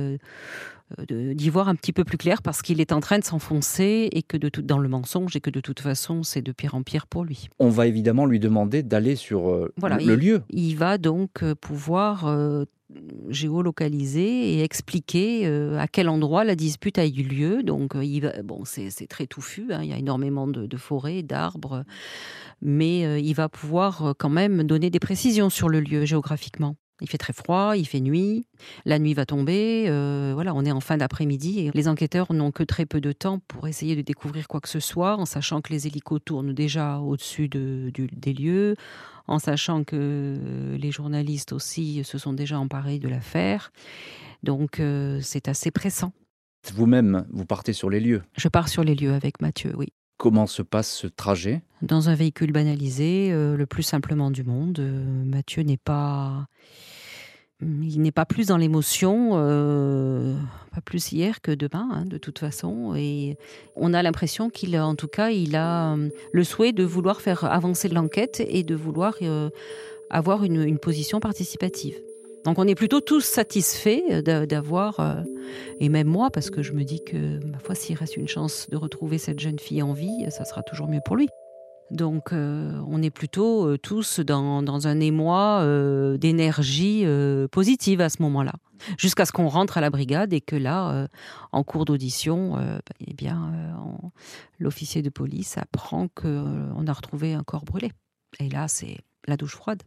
euh, 1.01 1.35
d'y 1.35 1.49
voir 1.49 1.69
un 1.69 1.75
petit 1.75 1.95
peu 1.95 2.05
plus 2.05 2.19
clair 2.19 2.43
parce 2.43 2.61
qu'il 2.61 2.81
est 2.81 2.93
en 2.93 3.01
train 3.01 3.19
de 3.19 3.25
s'enfoncer 3.25 3.64
et 3.79 4.23
que 4.23 4.37
de 4.37 4.49
tout, 4.49 4.63
dans 4.63 4.79
le 4.79 4.89
mensonge 4.89 5.37
et 5.37 5.41
que 5.41 5.51
de 5.51 5.61
toute 5.61 5.81
façon 5.81 6.23
c'est 6.23 6.43
de 6.43 6.53
pire 6.53 6.75
en 6.75 6.83
pire 6.83 7.07
pour 7.07 7.25
lui. 7.25 7.49
On 7.59 7.69
va 7.69 7.87
évidemment 7.87 8.27
lui 8.27 8.41
demander 8.41 8.83
d'aller 8.83 9.17
sur 9.17 9.51
euh, 9.51 9.73
le 9.83 10.15
lieu. 10.15 10.43
Il 10.51 10.77
va 10.77 10.99
donc 10.99 11.43
euh, 11.43 11.55
pouvoir 11.55 12.65
géolocaliser 13.29 14.55
et 14.55 14.63
expliquer 14.63 15.47
à 15.47 15.89
quel 15.89 16.09
endroit 16.09 16.45
la 16.45 16.55
dispute 16.55 16.99
a 16.99 17.07
eu 17.07 17.23
lieu. 17.23 17.63
Donc, 17.63 17.95
il 18.01 18.21
va, 18.21 18.43
bon, 18.43 18.65
c'est 18.65 19.07
très 19.09 19.27
touffu, 19.27 19.73
hein, 19.73 19.81
il 19.83 19.89
y 19.89 19.93
a 19.93 19.97
énormément 19.97 20.47
de, 20.47 20.67
de 20.67 20.77
forêts, 20.77 21.23
d'arbres, 21.23 21.85
mais 22.61 23.21
il 23.21 23.33
va 23.33 23.49
pouvoir 23.49 24.15
quand 24.19 24.29
même 24.29 24.63
donner 24.65 24.91
des 24.91 25.01
précisions 25.01 25.51
sur 25.51 25.69
le 25.69 25.81
lieu 25.81 26.05
géographiquement. 26.05 26.77
Il 27.01 27.09
fait 27.09 27.19
très 27.19 27.33
froid, 27.33 27.77
il 27.77 27.87
fait 27.87 28.01
nuit, 28.01 28.47
la 28.85 29.01
nuit 29.01 29.15
va 29.15 29.27
tomber, 29.27 29.87
euh, 29.89 30.31
voilà, 30.33 30.55
on 30.55 30.65
est 30.65 30.71
en 30.71 30.81
fin 30.81 30.97
d'après-midi 30.97 31.61
et 31.61 31.71
les 31.75 31.89
enquêteurs 31.89 32.33
n'ont 32.33 32.53
que 32.53 32.63
très 32.63 32.87
peu 32.87 33.01
de 33.01 33.11
temps 33.11 33.41
pour 33.49 33.67
essayer 33.67 33.97
de 33.97 34.03
découvrir 34.03 34.47
quoi 34.47 34.61
que 34.61 34.69
ce 34.69 34.79
soit, 34.79 35.17
en 35.17 35.27
sachant 35.27 35.61
que 35.61 35.73
les 35.73 35.89
hélicos 35.89 36.21
tournent 36.25 36.53
déjà 36.53 36.99
au-dessus 36.99 37.49
des 37.49 38.33
lieux, 38.33 38.77
en 39.27 39.41
sachant 39.41 39.83
que 39.83 40.77
les 40.79 40.91
journalistes 40.93 41.53
aussi 41.53 42.05
se 42.05 42.17
sont 42.17 42.33
déjà 42.33 42.59
emparés 42.61 43.01
de 43.01 43.09
l'affaire. 43.09 43.73
Donc 44.45 44.79
euh, 44.79 45.19
c'est 45.21 45.49
assez 45.49 45.71
pressant. 45.71 46.13
Vous-même, 46.73 47.27
vous 47.31 47.45
partez 47.45 47.73
sur 47.73 47.91
les 47.91 48.01
lieux 48.01 48.23
Je 48.37 48.49
pars 48.49 48.69
sur 48.69 48.85
les 48.85 48.95
lieux 48.95 49.13
avec 49.13 49.41
Mathieu, 49.41 49.73
oui. 49.77 49.89
Comment 50.17 50.47
se 50.47 50.63
passe 50.63 50.93
ce 50.93 51.07
trajet? 51.09 51.63
Dans 51.85 52.09
un 52.09 52.15
véhicule 52.15 52.53
banalisé, 52.53 53.31
euh, 53.31 53.57
le 53.57 53.67
plus 53.67 53.83
simplement 53.83 54.31
du 54.31 54.43
monde. 54.43 54.81
Mathieu 55.25 55.63
n'est 55.63 55.77
pas 55.77 56.49
il 57.61 58.03
n'est 58.03 58.13
pas 58.13 58.25
plus 58.25 58.49
dans 58.49 58.57
l'émotion, 58.57 59.31
euh, 59.35 60.35
pas 60.75 60.81
plus 60.81 61.13
hier 61.13 61.41
que 61.41 61.53
demain, 61.53 61.89
hein, 61.93 62.05
de 62.05 62.19
toute 62.19 62.39
façon. 62.39 62.95
Et 62.97 63.37
on 63.77 63.95
a 63.95 64.03
l'impression 64.03 64.51
qu'il, 64.51 64.79
en 64.79 64.95
tout 64.95 65.09
cas, 65.09 65.31
il 65.31 65.57
a 65.57 65.95
euh, 65.95 66.09
le 66.33 66.45
souhait 66.45 66.73
de 66.73 66.85
vouloir 66.85 67.21
faire 67.21 67.45
avancer 67.45 67.89
l'enquête 67.89 68.43
et 68.47 68.63
de 68.63 68.75
vouloir 68.75 69.15
euh, 69.23 69.51
avoir 70.11 70.45
une, 70.45 70.79
position 70.79 71.21
participative. 71.21 71.97
Donc 72.45 72.59
on 72.59 72.67
est 72.67 72.75
plutôt 72.75 73.01
tous 73.01 73.25
satisfaits 73.25 74.23
d'avoir, 74.23 75.25
et 75.81 75.89
même 75.89 76.09
moi, 76.09 76.29
parce 76.31 76.51
que 76.51 76.63
je 76.63 76.73
me 76.73 76.85
dis 76.85 77.03
que, 77.03 77.43
ma 77.47 77.59
foi, 77.59 77.75
s'il 77.75 77.97
reste 77.97 78.19
une 78.19 78.29
chance 78.29 78.69
de 78.71 78.77
retrouver 78.77 79.17
cette 79.17 79.41
jeune 79.41 79.59
fille 79.59 79.81
en 79.81 79.95
vie, 79.95 80.27
ça 80.29 80.45
sera 80.45 80.63
toujours 80.63 80.89
mieux 80.89 81.01
pour 81.03 81.17
lui. 81.17 81.29
Donc 81.91 82.33
on 82.33 83.03
est 83.03 83.11
plutôt 83.11 83.77
tous 83.79 84.21
dans, 84.21 84.87
un 84.87 85.01
émoi 85.01 85.65
d'énergie 86.19 87.05
positive 87.53 88.01
à 88.01 88.09
ce 88.09 88.23
moment-là. 88.23 88.55
Jusqu'à 88.99 89.25
ce 89.25 89.33
qu'on 89.33 89.49
rentre 89.49 89.79
à 89.79 89.81
la 89.81 89.91
brigade 89.91 90.33
et 90.33 90.41
que 90.41 90.57
là, 90.57 91.09
en 91.53 91.63
cours 91.63 91.85
d'audition, 91.85 92.59
eh 93.01 93.15
bien, 93.15 93.79
l'officier 94.59 95.03
de 95.03 95.11
police 95.11 95.57
apprend 95.59 96.09
qu'on 96.09 96.87
a 96.87 96.93
retrouvé 96.93 97.35
un 97.35 97.43
corps 97.43 97.65
brûlé. 97.65 97.93
Et 98.41 98.49
là, 98.49 98.67
c'est 98.69 98.99
la 99.27 99.37
douche 99.37 99.55
froide. 99.55 99.83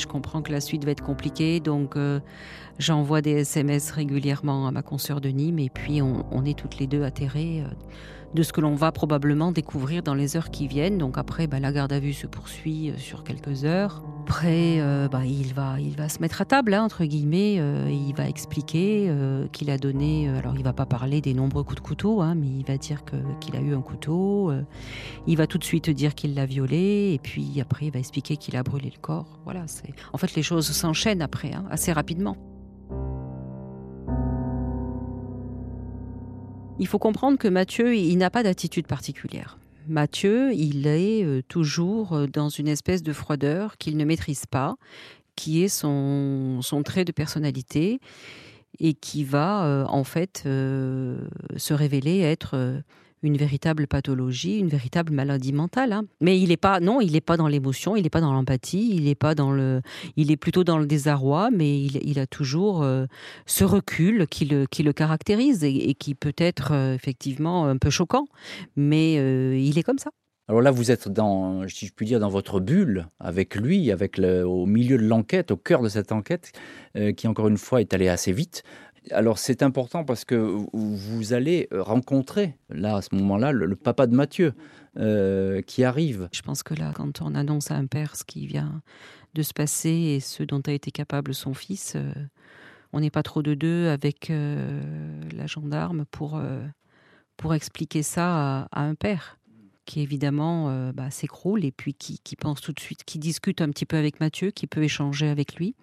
Je 0.00 0.06
comprends 0.06 0.40
que 0.40 0.50
la 0.50 0.60
suite 0.60 0.84
va 0.84 0.92
être 0.92 1.02
compliquée, 1.02 1.60
donc 1.60 1.96
euh, 1.96 2.20
j'envoie 2.78 3.20
des 3.20 3.32
SMS 3.32 3.90
régulièrement 3.90 4.66
à 4.66 4.70
ma 4.70 4.82
consoeur 4.82 5.20
de 5.20 5.28
Nîmes 5.28 5.58
et 5.58 5.68
puis 5.68 6.00
on, 6.00 6.44
est 6.44 6.58
toutes 6.58 6.78
les 6.78 6.86
deux 6.86 7.02
atterrées. 7.02 7.62
Euh, 7.62 7.68
de 8.34 8.42
ce 8.42 8.52
que 8.52 8.60
l'on 8.60 8.74
va 8.74 8.92
probablement 8.92 9.52
découvrir 9.52 10.02
dans 10.02 10.14
les 10.14 10.36
heures 10.36 10.50
qui 10.50 10.68
viennent. 10.68 10.98
Donc 10.98 11.18
après, 11.18 11.46
bah, 11.46 11.60
la 11.60 11.72
garde 11.72 11.92
à 11.92 11.98
vue 11.98 12.12
se 12.12 12.26
poursuit 12.26 12.90
euh, 12.90 12.96
sur 12.96 13.24
quelques 13.24 13.64
heures. 13.64 14.02
Après, 14.22 14.80
euh, 14.80 15.08
bah, 15.08 15.24
il, 15.24 15.52
va, 15.54 15.80
il 15.80 15.96
va 15.96 16.08
se 16.08 16.20
mettre 16.20 16.40
à 16.40 16.44
table, 16.44 16.74
hein, 16.74 16.84
entre 16.84 17.04
guillemets, 17.04 17.56
euh, 17.58 17.88
et 17.88 17.94
il 17.94 18.14
va 18.14 18.28
expliquer 18.28 19.10
qu'il 19.52 19.70
a 19.70 19.78
donné, 19.78 20.28
alors 20.28 20.54
il 20.56 20.62
va 20.62 20.72
pas 20.72 20.86
parler 20.86 21.20
des 21.20 21.34
nombreux 21.34 21.64
coups 21.64 21.76
de 21.76 21.86
couteau, 21.86 22.20
hein, 22.20 22.34
mais 22.34 22.46
il 22.46 22.64
va 22.64 22.76
dire 22.76 23.02
qu'il 23.40 23.56
a 23.56 23.60
eu 23.60 23.74
un 23.74 23.80
couteau, 23.80 24.52
il 25.26 25.36
va 25.36 25.46
tout 25.46 25.58
de 25.58 25.64
suite 25.64 25.90
dire 25.90 26.14
qu'il 26.14 26.34
l'a 26.34 26.46
violé, 26.46 27.12
et 27.14 27.18
puis 27.18 27.60
après 27.60 27.86
il 27.86 27.92
va 27.92 27.98
expliquer 27.98 28.36
qu'il 28.36 28.56
a 28.56 28.62
brûlé 28.62 28.90
le 28.94 29.00
corps. 29.00 29.40
Voilà, 29.44 29.64
en 30.12 30.18
fait 30.18 30.34
les 30.34 30.42
choses 30.42 30.70
s'enchaînent 30.70 31.22
après, 31.22 31.52
hein, 31.52 31.64
assez 31.70 31.92
rapidement. 31.92 32.36
Il 36.80 36.86
faut 36.86 36.98
comprendre 36.98 37.36
que 37.36 37.46
Mathieu, 37.46 37.94
il 37.94 38.16
n'a 38.16 38.30
pas 38.30 38.42
d'attitude 38.42 38.86
particulière. 38.86 39.58
Mathieu, 39.86 40.54
il 40.54 40.86
est 40.86 41.22
euh, 41.22 41.42
toujours 41.46 42.14
euh, 42.14 42.26
dans 42.26 42.48
une 42.48 42.68
espèce 42.68 43.02
de 43.02 43.12
froideur 43.12 43.76
qu'il 43.76 43.98
ne 43.98 44.04
maîtrise 44.06 44.46
pas, 44.46 44.76
qui 45.36 45.62
est 45.62 45.68
son, 45.68 46.60
trait 46.82 47.04
de 47.04 47.12
personnalité 47.12 48.00
et 48.78 48.94
qui 48.94 49.24
va 49.24 49.66
euh, 49.66 49.84
en 49.88 50.04
fait 50.04 50.42
se 50.44 51.74
révéler 51.74 52.20
être 52.20 52.82
une 53.22 53.36
véritable 53.36 53.86
pathologie, 53.86 54.58
une 54.58 54.68
véritable 54.68 55.12
maladie 55.12 55.52
mentale. 55.52 55.92
Hein. 55.92 56.04
Mais 56.20 56.38
il 56.38 56.48
n'est 56.48 56.56
pas, 56.56 56.80
non, 56.80 57.00
il 57.00 57.12
n'est 57.12 57.20
pas 57.20 57.36
dans 57.36 57.48
l'émotion, 57.48 57.96
il 57.96 58.02
n'est 58.02 58.10
pas 58.10 58.20
dans 58.20 58.32
l'empathie, 58.32 58.90
il 58.94 59.08
est 59.08 59.14
pas 59.14 59.34
dans 59.34 59.52
le, 59.52 59.82
il 60.16 60.30
est 60.30 60.36
plutôt 60.36 60.64
dans 60.64 60.78
le 60.78 60.86
désarroi, 60.86 61.50
mais 61.50 61.80
il, 61.80 62.18
a 62.18 62.26
toujours 62.26 62.82
euh, 62.82 63.06
ce 63.46 63.64
recul 63.64 64.26
qui 64.26 64.44
le, 64.44 64.66
qui 64.66 64.82
le 64.82 64.92
caractérise 64.92 65.64
et, 65.64 65.94
qui 65.94 66.14
peut 66.14 66.34
être 66.38 66.72
euh, 66.72 66.94
effectivement 66.94 67.66
un 67.66 67.76
peu 67.76 67.90
choquant, 67.90 68.26
mais 68.76 69.16
euh, 69.18 69.56
il 69.58 69.78
est 69.78 69.82
comme 69.82 69.98
ça. 69.98 70.10
Alors 70.48 70.62
là, 70.62 70.72
vous 70.72 70.90
êtes 70.90 71.08
dans, 71.08 71.68
si 71.68 71.86
je 71.86 71.92
puis 71.92 72.06
dire, 72.06 72.18
dans 72.18 72.28
votre 72.28 72.58
bulle 72.58 73.06
avec 73.20 73.54
lui, 73.54 73.92
avec 73.92 74.18
le, 74.18 74.44
au 74.44 74.66
milieu 74.66 74.96
de 74.96 75.04
l'enquête, 75.04 75.52
au 75.52 75.56
cœur 75.56 75.80
de 75.80 75.88
cette 75.88 76.10
enquête, 76.10 76.50
qui 77.16 77.28
encore 77.28 77.46
une 77.46 77.56
fois 77.56 77.80
est 77.80 77.94
allée 77.94 78.08
assez 78.08 78.32
vite. 78.32 78.64
Alors 79.10 79.38
c'est 79.38 79.62
important 79.62 80.04
parce 80.04 80.24
que 80.24 80.34
vous 80.34 81.32
allez 81.32 81.68
rencontrer, 81.72 82.56
là, 82.68 82.96
à 82.96 83.02
ce 83.02 83.14
moment-là, 83.14 83.52
le, 83.52 83.74
papa 83.76 84.06
de 84.06 84.14
Mathieu 84.14 84.52
euh, 84.98 85.62
qui 85.62 85.84
arrive. 85.84 86.28
Je 86.32 86.42
pense 86.42 86.62
que 86.62 86.74
là, 86.74 86.92
quand 86.94 87.22
on 87.22 87.34
annonce 87.34 87.70
à 87.70 87.76
un 87.76 87.86
père 87.86 88.16
ce 88.16 88.24
qui 88.24 88.46
vient 88.46 88.82
de 89.34 89.42
se 89.42 89.52
passer 89.52 89.90
et 89.90 90.20
ce 90.20 90.42
dont 90.42 90.60
a 90.66 90.72
été 90.72 90.90
capable 90.90 91.34
son 91.34 91.54
fils, 91.54 91.94
euh, 91.96 92.12
on 92.92 93.00
n'est 93.00 93.10
pas 93.10 93.22
trop 93.22 93.42
de 93.42 93.54
deux 93.54 93.88
avec 93.88 94.30
euh, 94.30 95.22
la 95.32 95.46
gendarme 95.46 96.04
pour, 96.10 96.40
pour 97.36 97.54
expliquer 97.54 98.02
ça 98.02 98.68
à, 98.72 98.82
un 98.82 98.94
père 98.94 99.38
qui 99.86 100.02
évidemment 100.02 100.92
bah, 100.92 101.10
s'écroule 101.10 101.64
et 101.64 101.72
puis 101.72 101.94
qui 101.94 102.36
pense 102.36 102.60
tout 102.60 102.72
de 102.72 102.78
suite, 102.78 103.02
qui 103.04 103.18
discute 103.18 103.60
un 103.60 103.68
petit 103.70 103.86
peu 103.86 103.96
avec 103.96 104.20
Mathieu, 104.20 104.50
qui 104.50 104.66
peut 104.68 104.82
échanger 104.82 105.28
avec 105.28 105.56
lui 105.56 105.74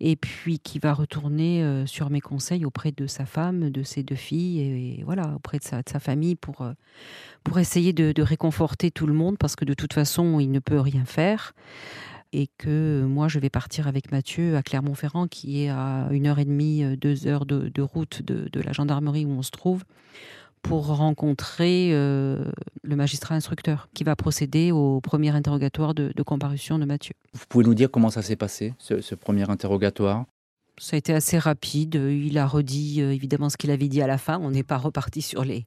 et 0.00 0.16
puis 0.16 0.58
qui 0.60 0.78
va 0.78 0.92
retourner 0.92 1.62
euh, 1.62 1.86
sur 1.86 2.10
mes 2.10 2.20
conseils 2.20 2.64
auprès 2.64 2.92
de 2.92 3.06
sa 3.06 3.26
femme, 3.26 3.70
de 3.70 3.82
ses 3.82 4.02
deux 4.02 4.14
filles, 4.14 4.60
et, 4.60 5.02
voilà, 5.04 5.34
auprès 5.34 5.58
de 5.58 5.64
sa, 5.64 5.82
famille 5.98 6.36
pour, 6.36 6.62
euh, 6.62 6.72
pour 7.42 7.58
essayer 7.58 7.92
de, 7.92 8.22
réconforter 8.22 8.90
tout 8.90 9.06
le 9.06 9.12
monde, 9.12 9.38
parce 9.38 9.56
que 9.56 9.64
de 9.64 9.74
toute 9.74 9.92
façon, 9.92 10.38
il 10.40 10.50
ne 10.50 10.60
peut 10.60 10.80
rien 10.80 11.04
faire. 11.04 11.54
Et 12.34 12.48
que 12.58 13.06
moi, 13.08 13.26
je 13.26 13.38
vais 13.38 13.48
partir 13.48 13.88
avec 13.88 14.12
Mathieu 14.12 14.56
à 14.56 14.62
Clermont-Ferrand, 14.62 15.28
qui 15.28 15.64
est 15.64 15.70
à 15.70 16.08
une 16.10 16.26
heure 16.26 16.38
et 16.38 16.44
demie, 16.44 16.84
euh, 16.84 16.94
deux 16.94 17.26
heures 17.26 17.46
de, 17.46 17.82
route 17.82 18.22
de 18.22 18.60
la 18.60 18.72
gendarmerie 18.72 19.24
où 19.24 19.30
on 19.30 19.42
se 19.42 19.50
trouve, 19.50 19.84
pour 20.62 20.86
rencontrer 20.86 21.90
euh, 21.92 22.44
le 22.82 22.96
magistrat 22.96 23.34
instructeur 23.34 23.88
qui 23.94 24.04
va 24.04 24.16
procéder 24.16 24.72
au 24.72 25.00
premier 25.00 25.30
interrogatoire 25.30 25.94
de, 25.94 26.12
comparution 26.22 26.78
de 26.78 26.84
Mathieu. 26.84 27.14
Vous 27.34 27.44
pouvez 27.48 27.64
nous 27.64 27.74
dire 27.74 27.90
comment 27.90 28.10
ça 28.10 28.22
s'est 28.22 28.36
passé, 28.36 28.74
ce, 28.78 29.14
premier 29.14 29.48
interrogatoire? 29.48 30.24
Ça 30.78 30.94
a 30.94 30.98
été 30.98 31.12
assez 31.12 31.38
rapide. 31.38 31.94
Il 31.94 32.38
a 32.38 32.46
redit 32.46 33.00
euh, 33.00 33.12
évidemment 33.12 33.48
ce 33.48 33.56
qu'il 33.56 33.70
avait 33.70 33.88
dit 33.88 34.02
à 34.02 34.06
la 34.06 34.18
fin. 34.18 34.38
On 34.40 34.50
n'est 34.50 34.62
pas 34.62 34.78
reparti 34.78 35.22
sur 35.22 35.44
les, 35.44 35.66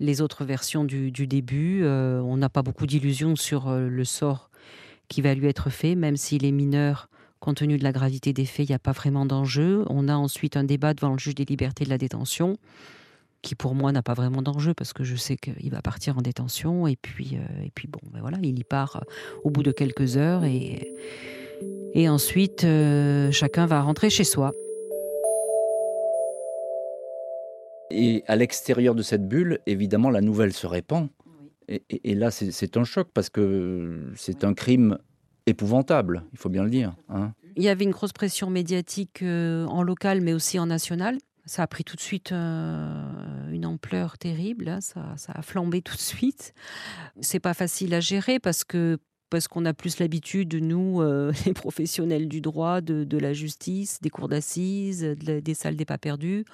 les 0.00 0.20
autres 0.20 0.44
versions 0.44 0.84
du, 0.84 1.10
début. 1.10 1.82
Euh, 1.82 2.20
on 2.20 2.36
n'a 2.36 2.48
pas 2.48 2.62
beaucoup 2.62 2.86
d'illusions 2.86 3.36
sur 3.36 3.70
le 3.70 4.04
sort 4.04 4.50
qui 5.08 5.22
va 5.22 5.34
lui 5.34 5.48
être 5.48 5.70
fait, 5.70 5.94
même 5.94 6.16
s'il 6.16 6.44
est 6.44 6.52
mineur. 6.52 7.08
Compte 7.40 7.58
tenu 7.58 7.78
de 7.78 7.84
la 7.84 7.92
gravité 7.92 8.32
des 8.32 8.44
faits, 8.44 8.68
il 8.68 8.72
n'y 8.72 8.74
a 8.74 8.80
pas 8.80 8.92
vraiment 8.92 9.24
d'enjeu. 9.24 9.84
On 9.88 10.08
a 10.08 10.14
ensuite 10.16 10.56
un 10.56 10.64
débat 10.64 10.92
devant 10.92 11.12
le 11.12 11.18
juge 11.18 11.36
des 11.36 11.44
libertés 11.44 11.84
de 11.84 11.90
la 11.90 11.98
détention 11.98 12.58
qui 13.42 13.54
pour 13.54 13.74
moi 13.74 13.92
n'a 13.92 14.02
pas 14.02 14.14
vraiment 14.14 14.42
d'enjeu 14.42 14.74
parce 14.74 14.92
que 14.92 15.04
je 15.04 15.16
sais 15.16 15.36
qu'il 15.36 15.70
va 15.70 15.82
partir 15.82 16.18
en 16.18 16.22
détention 16.22 16.86
et 16.86 16.96
puis 16.96 17.32
euh, 17.36 17.64
et 17.64 17.70
puis 17.74 17.88
bon 17.88 18.00
ben 18.12 18.20
voilà 18.20 18.38
il 18.42 18.58
y 18.58 18.64
part 18.64 18.96
euh, 18.96 19.40
au 19.44 19.50
bout 19.50 19.62
de 19.62 19.72
quelques 19.72 20.16
heures 20.16 20.44
et 20.44 20.94
et 21.94 22.08
ensuite 22.08 22.64
euh, 22.64 23.30
chacun 23.32 23.66
va 23.66 23.80
rentrer 23.82 24.10
chez 24.10 24.24
soi. 24.24 24.52
Et 27.90 28.22
à 28.26 28.36
l'extérieur 28.36 28.94
de 28.94 29.02
cette 29.02 29.26
bulle, 29.26 29.60
évidemment, 29.66 30.10
la 30.10 30.20
nouvelle 30.20 30.52
se 30.52 30.66
répand. 30.66 31.08
Et, 31.68 32.14
là, 32.14 32.30
c'est 32.30 32.76
un 32.76 32.84
choc 32.84 33.08
parce 33.14 33.30
que 33.30 34.12
c'est 34.14 34.44
un 34.44 34.52
crime 34.52 34.98
épouvantable, 35.46 36.24
il 36.32 36.38
faut 36.38 36.50
bien 36.50 36.64
le 36.64 36.70
dire. 36.70 36.94
Hein. 37.08 37.32
Il 37.56 37.62
y 37.62 37.68
avait 37.70 37.84
une 37.84 37.90
grosse 37.90 38.12
pression 38.12 38.50
médiatique 38.50 39.22
en 39.22 39.82
local, 39.82 40.20
mais 40.20 40.34
aussi 40.34 40.58
en 40.58 40.66
national 40.66 41.16
ça 41.48 41.62
a 41.62 41.66
pris 41.66 41.82
tout 41.82 41.96
de 41.96 42.00
suite 42.00 42.32
euh, 42.32 43.50
une 43.50 43.66
ampleur 43.66 44.18
terrible. 44.18 44.68
Hein, 44.68 44.80
ça, 44.80 45.02
a 45.28 45.42
flambé 45.42 45.82
tout 45.82 45.96
de 45.96 46.00
suite. 46.00 46.54
C'est 47.20 47.40
pas 47.40 47.54
facile 47.54 47.94
à 47.94 48.00
gérer 48.00 48.38
parce 48.38 48.64
que 48.64 48.98
parce 49.30 49.46
qu'on 49.46 49.66
a 49.66 49.74
plus 49.74 49.98
l'habitude, 49.98 50.54
nous, 50.54 51.02
euh, 51.02 51.32
les 51.46 51.52
professionnels 51.52 52.28
du 52.28 52.40
droit, 52.40 52.80
de, 52.80 53.18
la 53.18 53.34
justice, 53.34 54.00
des 54.00 54.08
cours 54.08 54.28
d'assises, 54.28 55.02
des 55.02 55.54
salles 55.54 55.76
des 55.76 55.84
pas 55.84 55.98
perdus. 55.98 56.44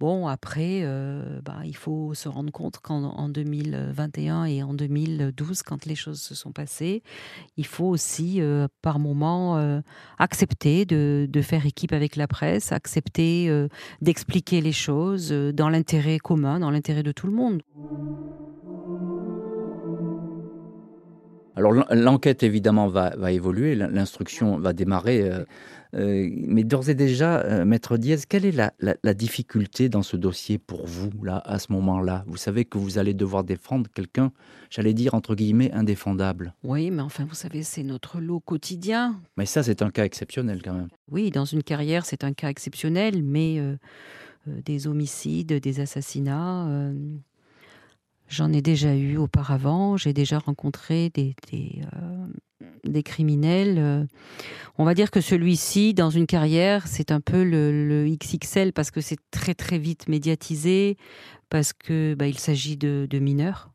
Bon, 0.00 0.28
après, 0.28 0.80
euh, 0.82 1.42
bah, 1.44 1.58
il 1.66 1.76
faut 1.76 2.14
se 2.14 2.26
rendre 2.26 2.50
compte 2.50 2.78
qu'en 2.78 3.28
2021 3.28 4.46
et 4.46 4.62
en 4.62 4.72
2012, 4.72 5.62
quand 5.62 5.84
les 5.84 5.94
choses 5.94 6.22
se 6.22 6.34
sont 6.34 6.52
passées, 6.52 7.02
il 7.58 7.66
faut 7.66 7.84
aussi, 7.84 8.40
euh, 8.40 8.66
par 8.80 8.98
moment, 8.98 9.58
euh, 9.58 9.82
accepter 10.18 10.86
de, 10.86 11.28
faire 11.42 11.66
équipe 11.66 11.92
avec 11.92 12.16
la 12.16 12.26
presse, 12.26 12.72
accepter 12.72 13.50
d'expliquer 14.00 14.62
les 14.62 14.72
choses 14.72 15.30
dans 15.30 15.68
l'intérêt 15.68 16.18
commun, 16.18 16.60
dans 16.60 16.70
l'intérêt 16.70 17.02
de 17.02 17.12
tout 17.12 17.26
le 17.26 17.32
monde. 17.34 17.62
Alors 21.56 21.72
l'enquête 21.90 22.42
évidemment 22.42 22.88
va, 22.88 23.32
évoluer, 23.32 23.74
l'instruction 23.74 24.58
va 24.58 24.72
démarrer 24.72 25.30
mais 25.92 26.64
d'ores 26.64 26.88
et 26.88 26.94
déjà, 26.94 27.40
euh, 27.40 27.64
Maître 27.64 27.96
Diaz, 27.96 28.24
quelle 28.26 28.44
est 28.44 28.52
la, 28.52 29.14
difficulté 29.14 29.88
dans 29.88 30.02
ce 30.02 30.16
dossier 30.16 30.58
pour 30.58 30.86
vous, 30.86 31.10
là, 31.22 31.42
à 31.44 31.58
ce 31.58 31.72
moment-là? 31.72 32.24
Vous 32.26 32.36
savez 32.36 32.64
que 32.64 32.78
vous 32.78 32.98
allez 32.98 33.14
devoir 33.14 33.44
défendre 33.44 33.90
quelqu'un, 33.92 34.32
j'allais 34.70 34.94
dire, 34.94 35.14
entre 35.14 35.34
guillemets, 35.34 35.72
indéfendable. 35.72 36.54
Oui, 36.62 36.90
mais 36.90 37.02
enfin, 37.02 37.24
vous 37.24 37.34
savez, 37.34 37.62
c'est 37.62 37.82
notre 37.82 38.20
lot 38.20 38.40
quotidien. 38.40 39.20
Mais 39.36 39.46
ça, 39.46 39.62
c'est 39.62 39.82
un 39.82 39.90
cas 39.90 40.04
exceptionnel 40.04 40.62
quand 40.62 40.74
même. 40.74 40.88
Oui, 41.10 41.30
dans 41.30 41.44
une 41.44 41.62
carrière, 41.62 42.06
c'est 42.06 42.24
un 42.24 42.32
cas 42.32 42.50
exceptionnel, 42.50 43.22
mais 43.22 43.58
euh, 43.58 43.76
des 44.46 44.86
homicides, 44.86 45.52
des 45.52 45.80
assassinats... 45.80 46.92
J'en 48.32 48.52
ai 48.52 48.62
déjà 48.62 48.94
eu 48.94 49.16
auparavant, 49.16 49.96
j'ai 49.96 50.12
déjà 50.12 50.38
rencontré 50.38 51.10
des, 51.10 51.34
des 51.50 51.82
criminels. 53.02 53.78
Euh, 53.78 54.04
on 54.78 54.84
va 54.84 54.94
dire 54.94 55.10
que 55.10 55.20
celui-ci, 55.20 55.94
dans 55.94 56.10
une 56.10 56.26
carrière, 56.26 56.86
c'est 56.86 57.10
un 57.10 57.20
peu 57.20 57.44
le, 57.44 58.06
XXL 58.08 58.72
parce 58.72 58.90
que 58.90 59.00
c'est 59.00 59.18
très 59.30 59.54
très 59.54 59.78
vite 59.78 60.08
médiatisé, 60.08 60.96
parce 61.48 61.72
que 61.72 62.14
bah, 62.14 62.26
il 62.26 62.38
s'agit 62.38 62.76
de, 62.76 63.18
mineurs. 63.18 63.70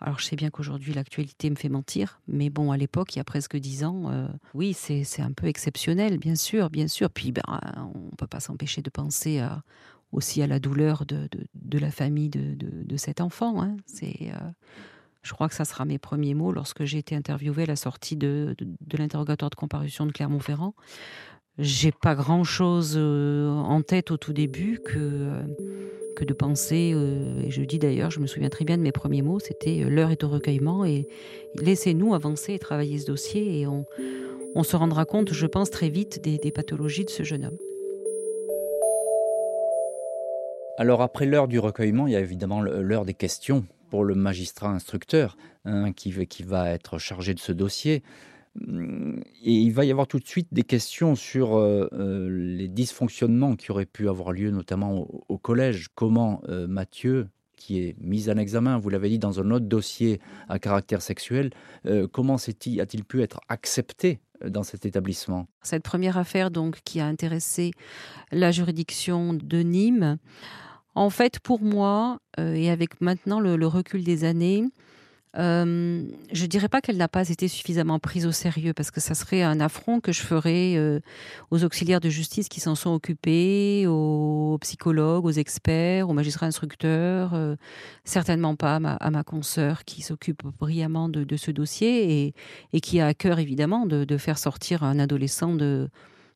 Alors 0.00 0.20
je 0.20 0.26
sais 0.26 0.36
bien 0.36 0.50
qu'aujourd'hui 0.50 0.94
l'actualité 0.94 1.50
me 1.50 1.56
fait 1.56 1.68
mentir, 1.68 2.20
mais 2.28 2.50
bon, 2.50 2.70
à 2.70 2.76
l'époque, 2.76 3.16
il 3.16 3.18
y 3.18 3.20
a 3.20 3.24
presque 3.24 3.56
dix 3.56 3.82
ans, 3.82 4.10
euh, 4.12 4.28
oui, 4.54 4.72
c'est 4.72 5.22
un 5.22 5.32
peu 5.32 5.48
exceptionnel, 5.48 6.18
bien 6.18 6.36
sûr, 6.36 6.70
bien 6.70 6.86
sûr. 6.86 7.10
Puis 7.10 7.32
ben, 7.32 7.42
on 7.48 7.98
ne 7.98 8.16
peut 8.16 8.28
pas 8.28 8.38
s'empêcher 8.38 8.80
de 8.80 8.90
penser 8.90 9.42
aussi 10.12 10.40
à 10.40 10.46
la 10.46 10.60
douleur 10.60 11.04
de, 11.04 11.28
la 11.78 11.90
famille 11.90 12.30
de, 12.30 12.96
cet 12.96 13.20
enfant. 13.20 13.60
Hein. 13.60 13.76
C'est, 13.86 14.30
je 15.22 15.32
crois 15.32 15.48
que 15.48 15.54
ça 15.54 15.64
sera 15.64 15.84
mes 15.84 15.98
premiers 15.98 16.34
mots 16.34 16.52
lorsque 16.52 16.84
j'ai 16.84 16.98
été 16.98 17.14
interviewée 17.14 17.64
à 17.64 17.66
la 17.66 17.76
sortie 17.76 18.16
de, 18.16 18.54
l'interrogatoire 18.96 19.50
de 19.50 19.56
comparution 19.56 20.06
de 20.06 20.12
Clermont-Ferrand. 20.12 20.74
J'ai 21.58 21.90
pas 21.90 22.14
grand 22.14 22.44
chose 22.44 22.96
en 22.96 23.82
tête 23.82 24.12
au 24.12 24.16
tout 24.16 24.32
début 24.32 24.78
que 24.78 25.42
que 26.18 26.24
de 26.24 26.34
penser, 26.34 26.92
euh, 26.94 27.42
et 27.44 27.50
je 27.50 27.62
dis 27.62 27.78
d'ailleurs, 27.78 28.10
je 28.10 28.18
me 28.18 28.26
souviens 28.26 28.48
très 28.48 28.64
bien 28.64 28.76
de 28.76 28.82
mes 28.82 28.90
premiers 28.90 29.22
mots, 29.22 29.38
c'était 29.38 29.84
euh, 29.84 29.88
l'heure 29.88 30.10
est 30.10 30.24
au 30.24 30.28
recueillement 30.28 30.84
et 30.84 31.06
laissez-nous 31.54 32.12
avancer 32.12 32.54
et 32.54 32.58
travailler 32.58 32.98
ce 32.98 33.06
dossier 33.06 33.60
et 33.60 33.66
on, 33.66 33.84
se 34.64 34.74
rendra 34.74 35.04
compte, 35.04 35.32
je 35.32 35.46
pense, 35.46 35.70
très 35.70 35.88
vite 35.88 36.20
des, 36.20 36.50
pathologies 36.50 37.04
de 37.04 37.10
ce 37.10 37.22
jeune 37.22 37.44
homme. 37.44 37.56
Alors 40.78 41.00
après 41.00 41.26
l'heure 41.26 41.46
du 41.46 41.60
recueillement, 41.60 42.08
il 42.08 42.14
y 42.14 42.16
a 42.16 42.20
évidemment 42.20 42.60
l'heure 42.60 43.04
des 43.04 43.14
questions 43.14 43.64
pour 43.90 44.04
le 44.04 44.14
magistrat 44.14 44.70
instructeur 44.70 45.36
hein, 45.64 45.92
qui, 45.92 46.12
va 46.42 46.70
être 46.70 46.98
chargé 46.98 47.34
de 47.34 47.38
ce 47.40 47.52
dossier. 47.52 48.02
Et 48.60 49.52
il 49.52 49.72
va 49.72 49.84
y 49.84 49.90
avoir 49.90 50.06
tout 50.06 50.18
de 50.18 50.26
suite 50.26 50.48
des 50.52 50.62
questions 50.62 51.14
sur 51.14 51.56
euh, 51.56 51.88
euh, 51.92 52.28
les 52.28 52.68
dysfonctionnements 52.68 53.56
qui 53.56 53.70
auraient 53.70 53.86
pu 53.86 54.08
avoir 54.08 54.32
lieu, 54.32 54.50
notamment 54.50 55.06
au, 55.28 55.38
collège. 55.38 55.88
Comment 55.94 56.42
euh, 56.48 56.66
Mathieu, 56.66 57.28
qui 57.56 57.80
est 57.80 57.96
mis 58.00 58.28
en 58.30 58.36
examen, 58.36 58.78
vous 58.78 58.88
l'avez 58.88 59.10
dit, 59.10 59.18
dans 59.18 59.40
un 59.40 59.50
autre 59.50 59.66
dossier 59.66 60.20
à 60.48 60.58
caractère 60.58 61.02
sexuel, 61.02 61.50
comment 62.12 62.36
a-t-il 62.36 63.04
pu 63.04 63.22
être 63.22 63.40
accepté 63.48 64.20
dans 64.46 64.62
cet 64.62 64.86
établissement? 64.86 65.48
Cette 65.62 65.82
première 65.82 66.18
affaire 66.18 66.52
donc 66.52 66.80
qui 66.84 67.00
a 67.00 67.06
intéressé 67.06 67.72
la 68.30 68.52
juridiction 68.52 69.34
de 69.34 69.58
Nîmes, 69.58 70.18
en 70.98 71.10
fait 71.10 71.40
pour 71.40 71.60
moi, 71.60 72.20
et 72.38 72.70
avec 72.70 73.00
maintenant 73.00 73.40
le 73.40 73.66
recul 73.66 74.04
des 74.04 74.24
années, 74.24 74.64
euh, 75.36 76.02
je 76.32 76.46
dirais 76.46 76.68
pas 76.68 76.80
qu'elle 76.80 76.96
n'a 76.96 77.08
pas 77.08 77.28
été 77.28 77.48
suffisamment 77.48 77.98
prise 77.98 78.26
au 78.26 78.32
sérieux 78.32 78.72
parce 78.72 78.90
que 78.90 79.00
ça 79.00 79.14
serait 79.14 79.42
un 79.42 79.60
affront 79.60 80.00
que 80.00 80.10
je 80.10 80.22
ferais 80.22 80.74
euh, 80.76 81.00
aux 81.50 81.64
auxiliaires 81.64 82.00
de 82.00 82.08
justice 82.08 82.48
qui 82.48 82.60
s'en 82.60 82.74
sont 82.74 82.90
occupés, 82.90 83.86
aux 83.86 84.56
psychologues, 84.62 85.26
aux 85.26 85.30
experts, 85.30 86.08
aux 86.08 86.14
magistrats 86.14 86.46
instructeurs, 86.46 87.34
euh, 87.34 87.56
certainement 88.04 88.56
pas 88.56 88.76
à 88.76 88.80
ma, 88.80 88.96
à 88.96 89.22
consoeur 89.22 89.84
qui 89.84 90.02
s'occupe 90.02 90.44
brillamment 90.58 91.08
de, 91.08 91.36
ce 91.36 91.50
dossier 91.50 92.34
et, 92.72 92.80
qui 92.80 93.00
a 93.00 93.06
à 93.06 93.14
cœur 93.14 93.38
évidemment 93.38 93.86
de 93.86 94.16
faire 94.16 94.38
sortir 94.38 94.82
un 94.82 94.98
adolescent 94.98 95.54
de, 95.54 95.88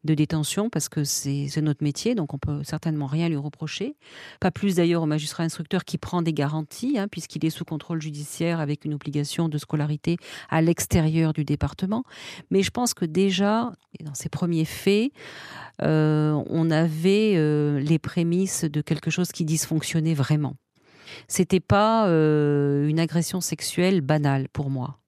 de 0.05 0.15
détention 0.15 0.69
parce 0.69 0.89
que 0.89 1.05
c'est 1.05 1.61
notre 1.61 1.83
métier, 1.83 2.15
donc 2.15 2.35
on 2.35 2.39
peut 2.39 2.63
certainement 2.65 3.07
rien 3.07 3.29
lui 3.29 3.37
reprocher. 3.37 3.97
Pas 4.41 4.51
plus 4.51 4.77
d'ailleurs 4.77 5.03
au 5.03 5.07
magistrat 5.07 5.45
instructeur 5.45 5.85
qui 5.85 5.99
prend 5.99 6.23
des 6.23 6.33
garanties, 6.33 6.99
hein, 6.99 7.09
puisqu'il 7.09 7.45
est 7.45 7.51
sous 7.51 7.65
contrôle 7.65 8.03
judiciaire 8.03 8.61
avec 8.61 8.85
une 8.85 8.95
obligation 8.95 9.49
de 9.49 9.59
scolarité 9.59 10.17
à 10.51 10.61
l'extérieur 10.63 11.33
du 11.33 11.45
département. 11.45 12.05
Mais 12.51 12.63
je 12.63 12.71
pense 12.71 12.95
que 12.95 13.05
déjà, 13.05 13.73
dans 14.01 14.15
ses 14.15 14.29
premiers 14.29 14.65
faits, 14.65 15.13
euh, 15.83 16.43
on 16.49 16.71
avait 16.71 17.35
euh, 17.37 17.79
les 17.81 17.99
prémices 17.99 18.65
de 18.65 18.81
quelque 18.81 19.11
chose 19.11 19.33
qui 19.33 19.45
dysfonctionnait 19.45 20.15
vraiment. 20.15 20.57
C'était 21.29 21.61
pas 21.61 22.09
euh, 22.09 22.89
une 22.89 22.99
agression 22.99 23.41
sexuelle 23.41 24.01
banale 24.01 24.49
pour 24.49 24.71
moi. 24.71 25.02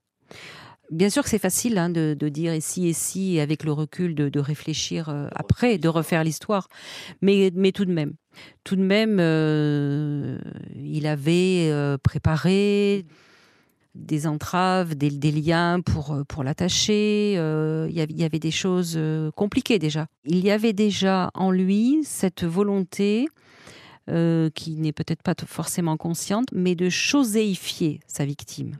Bien 0.91 1.09
sûr 1.09 1.23
que 1.23 1.31
c'est 1.31 1.39
facile 1.39 1.79
hein, 1.79 1.89
de, 1.89 2.15
dire 2.29 2.53
et 2.53 2.61
si 2.61 2.89
et 2.89 2.93
si, 2.93 3.37
et 3.37 3.41
avec 3.41 3.65
le 3.65 3.73
recul 3.73 4.15
de, 4.15 4.41
réfléchir 4.41 5.09
euh, 5.09 5.29
après, 5.35 5.79
de 5.79 5.89
refaire 5.89 6.25
l'histoire. 6.25 6.69
Mais, 7.23 7.51
mais 7.55 7.73
tout 7.73 7.85
de 7.85 7.93
même, 7.93 8.15
tout 8.65 8.77
de 8.77 8.83
même, 8.83 9.19
euh, 9.21 10.39
il 10.77 11.07
avait 11.07 11.71
euh, 11.71 11.97
préparé 11.97 13.07
des 13.95 14.27
entraves, 14.27 14.97
des, 14.97 15.11
liens 15.31 15.81
pour, 15.81 16.19
pour 16.29 16.43
l'attacher. 16.43 17.35
il, 17.35 17.95
y 17.95 18.25
avait 18.25 18.39
des 18.41 18.51
choses 18.51 18.99
compliquées 19.37 19.79
déjà. 19.79 20.09
Il 20.25 20.41
y 20.41 20.51
avait 20.51 20.73
déjà 20.73 21.31
en 21.35 21.53
lui 21.53 22.01
cette 22.03 22.43
volonté 22.43 23.29
euh, 24.11 24.51
qui 24.51 24.77
n'est 24.77 24.93
peut-être 24.93 25.23
pas 25.23 25.35
forcément 25.47 25.97
consciente, 25.97 26.49
mais 26.53 26.75
de 26.75 26.91
choséifier 26.91 28.01
sa 28.07 28.25
victime. 28.25 28.77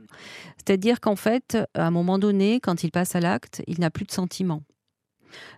C'est-à-dire 0.57 0.99
qu'en 0.99 1.15
fait, 1.15 1.57
à 1.73 1.87
un 1.87 1.91
moment 1.91 2.19
donné, 2.19 2.59
quand 2.59 2.83
il 2.83 2.91
passe 2.91 3.15
à 3.15 3.19
l'acte, 3.19 3.63
il 3.67 3.79
n'a 3.79 3.89
plus 3.89 4.05
de 4.05 4.11
sentiments. 4.11 4.61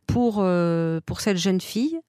Pour, 0.07 0.37
euh, 0.39 1.01
pour 1.05 1.19
cette 1.21 1.37
jeune 1.37 1.61
fille, 1.61 1.99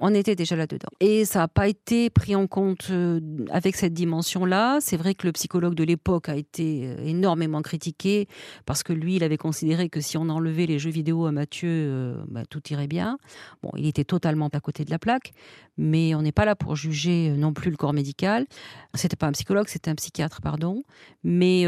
on 0.00 0.14
était 0.14 0.34
déjà 0.34 0.56
là-dedans. 0.56 0.88
Et 1.00 1.24
ça 1.24 1.40
n'a 1.40 1.48
pas 1.48 1.68
été 1.68 2.10
pris 2.10 2.34
en 2.34 2.46
compte 2.46 2.88
euh, 2.90 3.20
avec 3.50 3.76
cette 3.76 3.92
dimension-là. 3.92 4.78
C'est 4.80 4.96
vrai 4.96 5.14
que 5.14 5.26
le 5.26 5.32
psychologue 5.32 5.74
de 5.74 5.84
l'époque 5.84 6.28
a 6.28 6.36
été 6.36 6.86
euh, 6.86 7.04
énormément 7.04 7.62
critiqué 7.62 8.28
parce 8.66 8.82
que 8.82 8.92
lui, 8.92 9.16
il 9.16 9.24
avait 9.24 9.36
considéré 9.36 9.88
que 9.88 10.00
si 10.00 10.16
on 10.16 10.28
enlevait 10.28 10.66
les 10.66 10.78
jeux 10.78 10.90
vidéo 10.90 11.26
à 11.26 11.32
Mathieu, 11.32 11.68
euh, 11.70 12.22
bah, 12.28 12.42
tout 12.48 12.62
irait 12.70 12.88
bien. 12.88 13.18
Bon, 13.62 13.70
il 13.76 13.86
était 13.86 14.04
totalement 14.04 14.48
à 14.48 14.60
côté 14.60 14.84
de 14.84 14.90
la 14.90 14.98
plaque, 14.98 15.32
mais 15.76 16.14
on 16.14 16.22
n'est 16.22 16.32
pas 16.32 16.44
là 16.44 16.54
pour 16.54 16.76
juger 16.76 17.30
non 17.36 17.52
plus 17.52 17.70
le 17.70 17.76
corps 17.76 17.92
médical. 17.92 18.46
C'était 18.94 19.16
pas 19.16 19.26
un 19.26 19.32
psychologue, 19.32 19.68
c'était 19.68 19.90
un 19.90 19.94
psychiatre, 19.94 20.40
pardon. 20.40 20.82
Mais 21.24 21.64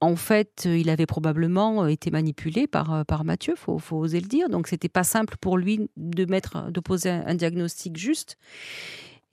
en 0.00 0.16
fait, 0.16 0.64
il 0.64 0.88
avait 0.88 1.06
probablement 1.06 1.86
été 1.86 2.10
manipulé 2.10 2.66
par, 2.66 3.04
par 3.04 3.24
Mathieu, 3.24 3.54
faut, 3.56 3.78
faut 3.78 3.96
oser 3.96 4.20
le 4.20 4.26
dire. 4.26 4.48
Donc, 4.48 4.66
c'était 4.66 4.88
pas 4.88 5.04
simple 5.04 5.36
pour 5.40 5.58
lui 5.58 5.90
de 5.96 6.24
mettre, 6.24 6.70
de 6.70 6.80
poser 6.80 7.10
un, 7.10 7.34
diagnostic 7.34 7.96
juste. 7.96 8.36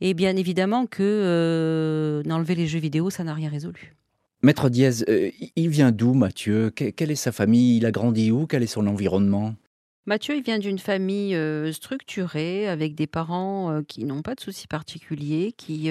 Et 0.01 0.13
bien 0.13 0.35
évidemment 0.35 0.85
que 0.85 1.01
euh, 1.01 2.23
d'enlever 2.23 2.55
les 2.55 2.67
jeux 2.67 2.79
vidéo, 2.79 3.09
ça 3.09 3.23
n'a 3.23 3.33
rien 3.33 3.49
résolu. 3.49 3.95
Maître 4.43 4.69
Diaz, 4.69 5.03
euh, 5.09 5.31
il 5.55 5.69
vient 5.69 5.91
d'où, 5.91 6.13
Mathieu? 6.13 6.69
Quelle 6.69 7.11
est 7.11 7.15
sa 7.15 7.31
famille? 7.31 7.77
Il 7.77 7.85
a 7.85 7.91
grandi 7.91 8.29
où? 8.29 8.45
Quel 8.45 8.61
est 8.61 8.67
son 8.67 8.85
environnement? 8.85 9.55
Mathieu, 10.05 10.35
il 10.35 10.43
vient 10.43 10.59
d'une 10.59 10.79
famille 10.79 11.35
euh, 11.35 11.71
structurée, 11.71 12.67
avec 12.67 12.93
des 12.93 13.07
parents 13.07 13.81
qui 13.87 14.05
n'ont 14.05 14.21
pas 14.21 14.35
de 14.35 14.41
soucis 14.41 14.67
particuliers, 14.67 15.53
qui 15.57 15.89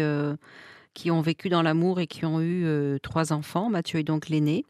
qui 0.97 1.11
ont 1.11 1.21
vécu 1.21 1.51
dans 1.51 1.61
l'amour 1.61 2.01
et 2.01 2.07
qui 2.07 2.25
ont 2.25 2.41
eu 2.41 2.65
euh, 2.65 2.99
trois 3.03 3.35
enfants. 3.35 3.69
Mathieu 3.69 4.01
est 4.01 4.03
donc 4.03 4.31
l'aîné. 4.31 4.65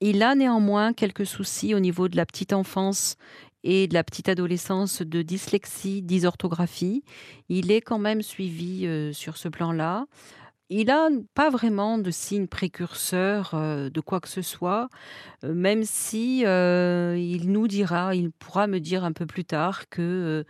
Il 0.00 0.22
a 0.22 0.36
néanmoins 0.36 0.92
quelques 0.92 1.26
soucis 1.26 1.74
au 1.74 1.80
niveau 1.80 2.06
de 2.06 2.16
la 2.16 2.24
petite 2.24 2.52
enfance 2.52 3.16
et 3.64 3.88
de 3.88 3.94
la 3.94 4.04
petite 4.04 4.28
adolescence 4.28 5.02
de 5.02 5.22
dyslexie, 5.22 6.02
dysorthographie. 6.02 7.02
Il 7.48 7.72
est 7.72 7.80
quand 7.80 7.98
même 7.98 8.22
suivi 8.22 8.86
euh, 8.86 9.12
sur 9.12 9.36
ce 9.36 9.48
plan-là. 9.48 10.06
Il 10.68 10.86
n'a 10.86 11.08
pas 11.34 11.50
vraiment 11.50 11.98
de 11.98 12.12
signes 12.12 12.46
précurseurs 12.46 13.50
euh, 13.54 13.90
de 13.90 14.00
quoi 14.00 14.20
que 14.20 14.28
ce 14.28 14.42
soit, 14.42 14.88
même 15.42 15.82
si 15.82 16.42
il 16.42 17.50
nous 17.50 17.66
dira, 17.66 18.14
il 18.14 18.30
pourra 18.30 18.68
me 18.68 18.78
dire 18.78 19.04
un 19.04 19.12
peu 19.12 19.26
plus 19.26 19.44
tard 19.44 19.88
que 19.88 20.44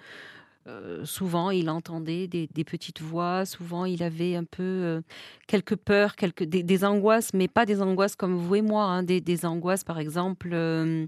euh, 0.67 1.05
souvent, 1.05 1.51
il 1.51 1.71
entendait 1.71 2.27
des, 2.27 2.65
petites 2.65 3.01
voix. 3.01 3.45
Souvent, 3.45 3.85
il 3.85 4.03
avait 4.03 4.35
un 4.35 4.45
peu 4.45 4.63
euh, 4.63 5.01
quelques 5.47 5.77
peurs, 5.77 6.17
quelques 6.17 6.43
des, 6.45 6.85
angoisses, 6.85 7.33
mais 7.35 7.47
pas 7.47 7.67
des 7.67 7.81
angoisses 7.81 8.17
comme 8.17 8.35
vous 8.35 8.57
et 8.57 8.63
moi. 8.63 8.85
Hein. 8.85 9.03
des, 9.03 9.47
angoisses, 9.47 9.85
par 9.85 9.99
exemple, 9.99 10.51
euh, 10.53 11.07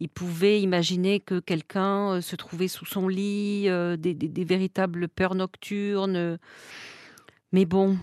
il 0.00 0.08
pouvait 0.08 0.60
imaginer 0.60 1.20
que 1.20 1.38
quelqu'un 1.38 2.20
se 2.20 2.34
trouvait 2.36 2.68
sous 2.68 2.86
son 2.86 3.08
lit, 3.08 3.68
des, 3.98 4.44
véritables 4.44 5.08
peurs 5.08 5.34
nocturnes. 5.34 6.38
Mais 7.52 7.64
bon, 7.64 7.98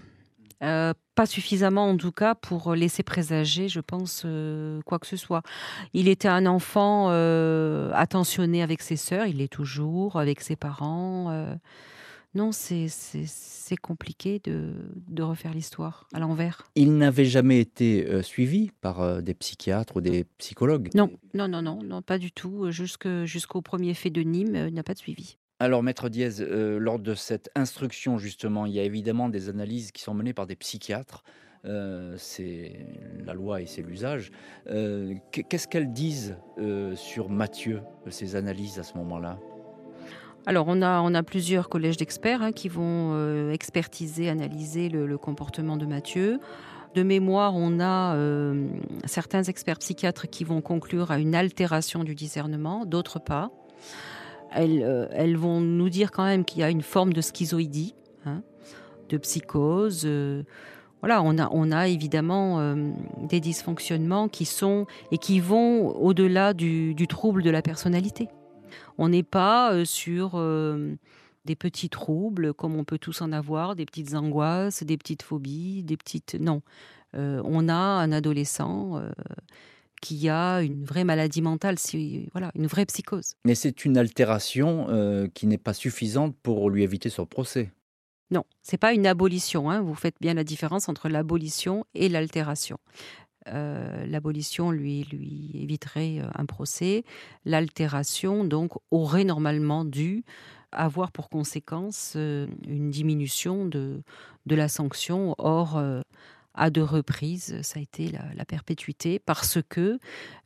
euh, 0.63 0.93
pas 1.15 1.25
suffisamment 1.25 1.89
en 1.89 1.97
tout 1.97 2.11
cas 2.11 2.35
pour 2.35 2.75
laisser 2.75 3.03
présager, 3.03 3.67
je 3.67 3.79
pense, 3.79 4.23
euh, 4.25 4.81
quoi 4.85 4.99
que 4.99 5.07
ce 5.07 5.17
soit. 5.17 5.41
Il 5.93 6.07
était 6.07 6.27
un 6.27 6.45
enfant 6.45 7.07
euh, 7.09 7.91
attentionné 7.93 8.61
avec 8.61 8.81
ses 8.81 8.95
sœurs, 8.95 9.27
il 9.27 9.37
l'est 9.37 9.51
toujours, 9.51 10.17
avec 10.17 10.41
ses 10.41 10.55
parents. 10.55 11.45
non, 12.35 12.51
c'est 12.51 13.77
compliqué 13.81 14.41
de, 14.43 14.73
de 15.07 15.23
refaire 15.23 15.53
l'histoire 15.53 16.07
à 16.13 16.19
l'envers. 16.19 16.63
Il 16.75 16.97
n'avait 16.97 17.25
jamais 17.25 17.59
été 17.59 18.21
suivi 18.23 18.71
par 18.81 19.21
des 19.21 19.33
psychiatres 19.33 19.97
ou 19.97 20.01
des 20.01 20.25
psychologues 20.37 20.89
Non, 20.95 21.11
non, 21.33 21.47
non, 21.47 21.61
non, 21.61 21.79
non 21.83 22.01
pas 22.01 22.17
du 22.17 22.31
tout. 22.31 22.71
Jusqu'au 22.71 23.61
premier 23.61 23.93
fait 23.93 24.09
de 24.09 24.21
Nîmes, 24.21 24.67
il 24.67 24.73
n'a 24.73 24.83
pas 24.83 24.93
de 24.93 24.99
suivi. 24.99 25.37
Alors, 25.61 25.83
Maître 25.83 26.09
Diaz, 26.09 26.41
euh, 26.41 26.79
lors 26.79 26.99
de 26.99 27.13
cette 27.13 27.49
instruction, 27.55 28.17
justement, 28.17 28.65
il 28.65 28.73
y 28.73 28.79
a 28.79 28.83
évidemment 28.83 29.29
des 29.29 29.47
analyses 29.47 29.93
qui 29.93 30.01
sont 30.01 30.13
menées 30.13 30.33
par 30.33 30.47
des 30.47 30.57
psychiatres. 30.57 31.23
Euh, 31.63 32.15
c'est 32.17 32.85
la 33.25 33.33
loi 33.33 33.61
et 33.61 33.65
c'est 33.65 33.81
l'usage. 33.81 34.31
Euh, 34.69 35.13
qu'est-ce 35.31 35.69
qu'elles 35.69 35.93
disent 35.93 36.35
sur 36.95 37.29
Mathieu, 37.29 37.81
ces 38.09 38.35
analyses 38.35 38.79
à 38.79 38.83
ce 38.83 38.97
moment-là? 38.97 39.39
Alors, 40.45 40.65
on 40.67 40.81
a, 40.81 40.99
on 40.99 41.13
a 41.13 41.23
plusieurs 41.23 41.69
collèges 41.69 41.95
d'experts 41.95 42.41
hein, 42.41 42.51
qui 42.51 42.67
vont 42.67 43.49
expertiser, 43.49 44.29
analyser 44.29 44.89
le, 44.89 45.17
comportement 45.17 45.77
de 45.77 45.85
Mathieu. 45.85 46.39
De 46.95 47.01
mémoire, 47.01 47.55
on 47.55 47.79
a 47.79 48.15
certains 49.05 49.43
experts 49.43 49.79
psychiatres 49.79 50.27
qui 50.27 50.43
vont 50.43 50.61
conclure 50.61 51.11
à 51.11 51.17
une 51.17 51.33
altération 51.33 52.03
du 52.03 52.13
discernement, 52.13 52.85
d'autres 52.85 53.19
pas. 53.19 53.51
Elles, 54.55 55.09
elles, 55.11 55.37
vont 55.37 55.61
nous 55.61 55.89
dire 55.89 56.11
quand 56.11 56.23
même 56.23 56.45
qu'il 56.45 56.59
y 56.59 56.63
a 56.63 56.69
une 56.69 56.81
forme 56.81 57.13
de 57.13 57.21
schizoïdie, 57.21 57.95
hein, 58.25 58.41
de 59.09 59.17
psychose. 59.17 60.07
voilà, 61.01 61.21
on 61.21 61.71
a, 61.71 61.87
évidemment 61.87 62.75
des 63.21 63.39
dysfonctionnements 63.39 64.27
qui 64.27 64.45
sont 64.45 64.87
et 65.11 65.17
qui 65.17 65.39
vont 65.39 65.89
au-delà 65.89 66.53
du, 66.53 66.95
trouble 67.07 67.43
de 67.43 67.49
la 67.49 67.61
personnalité. 67.61 68.27
On 68.97 69.09
n'est 69.09 69.23
pas 69.23 69.85
sur 69.85 70.39
des 71.45 71.55
petits 71.55 71.89
troubles, 71.89 72.53
comme 72.53 72.75
on 72.75 72.83
peut 72.83 72.97
tous 72.97 73.21
en 73.21 73.31
avoir, 73.31 73.75
des 73.75 73.85
petites 73.85 74.15
angoisses, 74.15 74.83
des 74.83 74.97
petites 74.97 75.23
phobies, 75.23 75.83
des 75.83 75.97
petites... 75.97 76.35
Non, 76.39 76.61
euh, 77.15 77.41
on 77.45 77.69
a 77.69 77.73
un 77.73 78.11
adolescent 78.11 78.97
euh, 78.97 79.09
qui 80.01 80.29
a 80.29 80.61
une 80.61 80.83
vraie 80.85 81.03
maladie 81.03 81.41
mentale, 81.41 81.79
si, 81.79 82.27
voilà, 82.31 82.51
une 82.55 82.67
vraie 82.67 82.85
psychose. 82.85 83.33
Mais 83.45 83.55
c'est 83.55 83.85
une 83.85 83.97
altération 83.97 84.87
euh, 84.89 85.27
qui 85.33 85.47
n'est 85.47 85.57
pas 85.57 85.73
suffisante 85.73 86.35
pour 86.41 86.69
lui 86.69 86.83
éviter 86.83 87.09
son 87.09 87.25
procès. 87.25 87.71
Non, 88.31 88.43
c'est 88.61 88.77
pas 88.77 88.93
une 88.93 89.07
abolition. 89.07 89.69
Hein. 89.69 89.81
Vous 89.81 89.95
faites 89.95 90.15
bien 90.19 90.33
la 90.33 90.43
différence 90.43 90.89
entre 90.89 91.09
l'abolition 91.09 91.85
et 91.93 92.09
l'altération. 92.09 92.77
l'abolition 93.45 94.71
lui, 94.71 95.03
lui 95.11 95.51
éviterait 95.53 96.21
un 96.33 96.45
procès. 96.45 97.03
L'altération, 97.45 98.43
donc, 98.43 98.71
aurait 98.89 99.23
normalement 99.23 99.85
dû 99.85 100.23
avoir 100.75 101.11
pour 101.11 101.29
conséquence 101.29 102.13
euh, 102.15 102.47
une 102.67 102.91
diminution 102.91 103.65
de, 103.65 104.01
de 104.45 104.55
la 104.55 104.67
sanction. 104.67 105.35
Or, 105.37 105.77
euh, 105.77 106.01
à 106.55 106.69
deux 106.69 106.83
reprises, 106.83 107.61
ça 107.61 107.79
a 107.79 107.81
été 107.81 108.11
la, 108.35 108.45
perpétuité 108.45 109.19
parce 109.19 109.59
que 109.67 109.99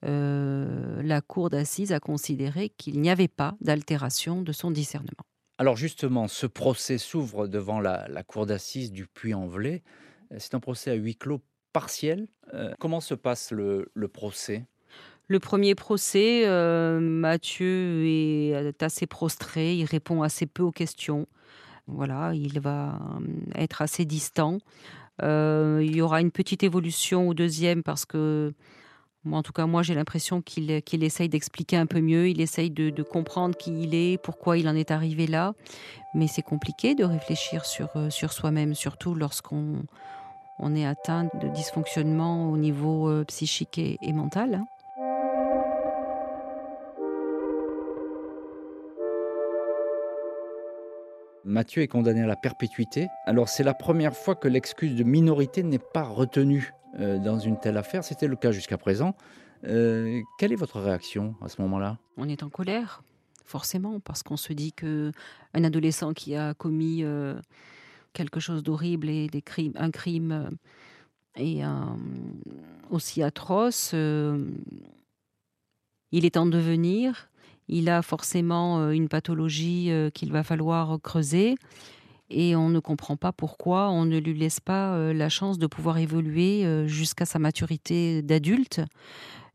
euh, 0.06 1.02
la 1.04 1.22
Cour 1.22 1.50
d'assises 1.50 1.92
a 1.92 2.00
considéré 2.00 2.70
qu'il 2.70 3.00
n'y 3.02 3.10
avait 3.10 3.28
pas 3.28 3.56
d'altération 3.62 4.42
de 4.42 4.52
son 4.52 4.72
discernement. 4.72 5.24
Alors 5.58 5.76
justement, 5.76 6.28
ce 6.28 6.46
procès 6.46 6.98
s'ouvre 6.98 7.48
devant 7.48 7.80
la, 7.80 8.24
Cour 8.24 8.46
d'assises 8.46 8.92
du 8.92 9.08
Puy-en-Velay. 9.08 9.84
C'est 10.38 10.56
un 10.56 10.60
procès 10.60 10.92
à 10.92 10.96
huis 10.96 11.16
clos 11.16 11.42
partiel. 11.74 12.28
comment 12.80 13.02
se 13.02 13.14
passe 13.14 13.52
le, 13.52 13.92
le 13.94 14.08
procès? 14.08 14.66
Le 15.32 15.40
premier 15.40 15.76
procès, 15.76 16.48
euh, 16.48 17.00
Mathieu 17.00 18.04
est 18.08 18.82
assez 18.82 19.06
prostré, 19.06 19.76
il 19.76 19.86
répond 19.86 20.24
assez 20.24 20.48
peu 20.48 20.64
aux 20.64 20.72
questions. 20.72 21.28
Voilà, 21.86 22.34
il 22.34 22.60
va 22.60 22.96
euh, 22.96 23.28
être 23.54 23.84
assez 23.84 24.06
distant. 24.06 24.58
Euh, 25.24 25.82
il 25.84 25.96
y 25.96 26.02
aura 26.02 26.22
une 26.22 26.32
petite 26.32 26.64
évolution 26.64 27.28
au 27.28 27.34
deuxième 27.34 27.84
parce 27.84 28.06
que, 28.06 28.54
en 29.30 29.44
tout 29.44 29.54
cas, 29.54 29.66
moi 29.66 29.84
j'ai 29.84 29.96
l'impression 29.96 30.42
qu'il 30.42 30.82
qu'il 30.84 31.04
essaye 31.04 31.30
d'expliquer 31.30 31.78
un 31.78 31.86
peu 31.86 32.00
mieux, 32.02 32.30
il 32.30 32.42
essaye 32.42 32.70
de, 32.70 33.04
comprendre 33.04 33.58
qui 33.58 33.84
il 33.84 33.96
est, 33.96 34.18
pourquoi 34.22 34.58
il 34.58 34.68
en 34.68 34.76
est 34.76 34.92
arrivé 34.92 35.28
là. 35.28 35.54
Mais 36.16 36.28
c'est 36.28 36.42
compliqué 36.42 36.96
de 36.96 37.04
réfléchir 37.04 37.66
sur, 37.66 37.90
sur 38.10 38.34
soi-même, 38.34 38.74
surtout 38.74 39.16
lorsqu'on 39.16 39.84
on 40.60 40.76
est 40.76 40.86
atteint 40.86 41.30
de 41.42 41.48
dysfonctionnement 41.50 42.50
au 42.50 42.58
niveau 42.58 43.24
psychique 43.26 43.78
et, 43.78 44.14
mental. 44.14 44.64
Mathieu 51.50 51.82
est 51.82 51.88
condamné 51.88 52.22
à 52.22 52.28
la 52.28 52.36
perpétuité. 52.36 53.08
Alors 53.26 53.50
c'est 53.50 53.64
la 53.64 53.74
première 53.74 54.16
fois 54.16 54.36
que 54.36 54.48
l'excuse 54.48 54.96
de 54.96 55.04
minorité 55.04 55.64
n'est 55.64 55.80
pas 55.80 56.04
retenue 56.04 56.72
euh, 57.00 57.18
dans 57.18 57.40
une 57.40 57.60
telle 57.60 57.78
affaire. 57.78 58.04
C'était 58.04 58.28
le 58.28 58.36
cas 58.36 58.52
jusqu'à 58.52 58.78
présent. 58.78 59.16
Euh, 59.66 60.22
quelle 60.38 60.54
est 60.54 60.56
votre 60.56 60.80
réaction 60.80 61.34
à 61.42 61.50
ce 61.50 61.60
moment-là? 61.64 61.98
On 62.18 62.30
est 62.30 62.44
en 62.44 62.50
colère, 62.50 63.02
forcément, 63.46 64.00
parce 64.00 64.22
qu'on 64.22 64.38
se 64.38 64.54
dit 64.54 64.74
que 64.74 65.12
un 65.56 65.64
adolescent 65.64 66.14
qui 66.14 66.36
a 66.36 66.54
commis 66.54 67.04
euh, 67.04 67.42
quelque 68.14 68.40
chose 68.40 68.62
d'horrible 68.62 69.10
et 69.10 69.28
des 69.28 69.42
crimes, 69.42 69.74
un 69.76 69.90
crime 69.90 70.52
et 71.36 71.62
aussi 72.92 73.24
atroce, 73.24 73.94
il 73.94 74.46
est 76.26 76.38
en 76.38 76.46
devenir 76.46 77.29
il 77.70 77.88
a 77.90 78.02
forcément 78.02 78.82
euh, 78.82 78.92
une 78.92 79.08
pathologie 79.08 79.92
euh, 79.92 80.10
qu'il 80.10 80.32
va 80.32 80.44
falloir 80.44 81.00
creuser 81.02 81.56
et 82.32 82.56
on 82.56 82.70
ne 82.70 82.80
comprend 82.80 83.16
pas 83.16 83.32
pourquoi 83.32 83.90
on 83.90 84.06
ne 84.06 84.18
lui 84.18 84.34
laisse 84.34 84.60
pas 84.60 84.96
euh, 84.96 85.14
la 85.14 85.30
chance 85.30 85.58
de 85.58 85.68
pouvoir 85.68 85.98
évoluer 85.98 86.88
jusqu'à 86.88 87.26
sa 87.26 87.40
maturité 87.40 88.22
d'adulte. 88.22 88.82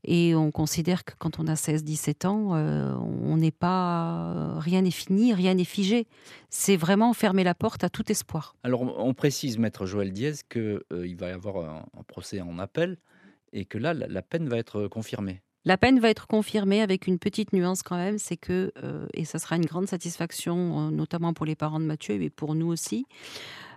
Et 0.06 0.34
on 0.34 0.50
considère 0.50 1.04
que 1.04 1.14
quand 1.18 1.38
on 1.38 1.46
a 1.46 1.54
16-17 1.54 2.26
ans, 2.26 2.50
on 2.50 3.36
n'est 3.38 3.50
pas. 3.50 4.58
Rien 4.58 4.82
n'est 4.82 4.90
fini, 4.90 5.32
rien 5.32 5.54
n'est 5.54 5.64
figé. 5.64 6.06
C'est 6.50 6.76
vraiment 6.76 7.14
fermer 7.14 7.42
la 7.42 7.54
porte 7.54 7.84
à 7.84 7.88
tout 7.88 8.12
espoir. 8.12 8.54
Alors, 8.64 8.82
on 8.82 9.14
précise, 9.14 9.56
maître 9.56 9.86
Joël 9.86 10.12
Diaz, 10.12 10.42
qu'il 10.42 11.16
va 11.16 11.30
y 11.30 11.32
avoir 11.32 11.56
un, 11.56 12.02
procès 12.06 12.42
en 12.42 12.58
appel 12.58 12.98
et 13.54 13.64
que 13.64 13.78
là, 13.78 13.94
la 13.94 14.20
peine 14.20 14.46
va 14.46 14.58
être 14.58 14.88
confirmée. 14.88 15.40
La 15.66 15.78
peine 15.78 15.98
va 15.98 16.10
être 16.10 16.26
confirmée 16.26 16.82
avec 16.82 17.06
une 17.06 17.18
petite 17.18 17.54
nuance 17.54 17.82
quand 17.82 17.96
même, 17.96 18.18
c'est 18.18 18.36
que, 18.36 18.72
euh, 18.82 19.06
et 19.14 19.24
ça 19.24 19.38
sera 19.38 19.56
une 19.56 19.64
grande 19.64 19.88
satisfaction, 19.88 20.88
euh, 20.88 20.90
notamment 20.90 21.32
pour 21.32 21.46
les 21.46 21.54
parents 21.54 21.80
de 21.80 21.86
Mathieu 21.86 22.20
et 22.20 22.28
pour 22.28 22.54
nous 22.54 22.66
aussi, 22.66 23.06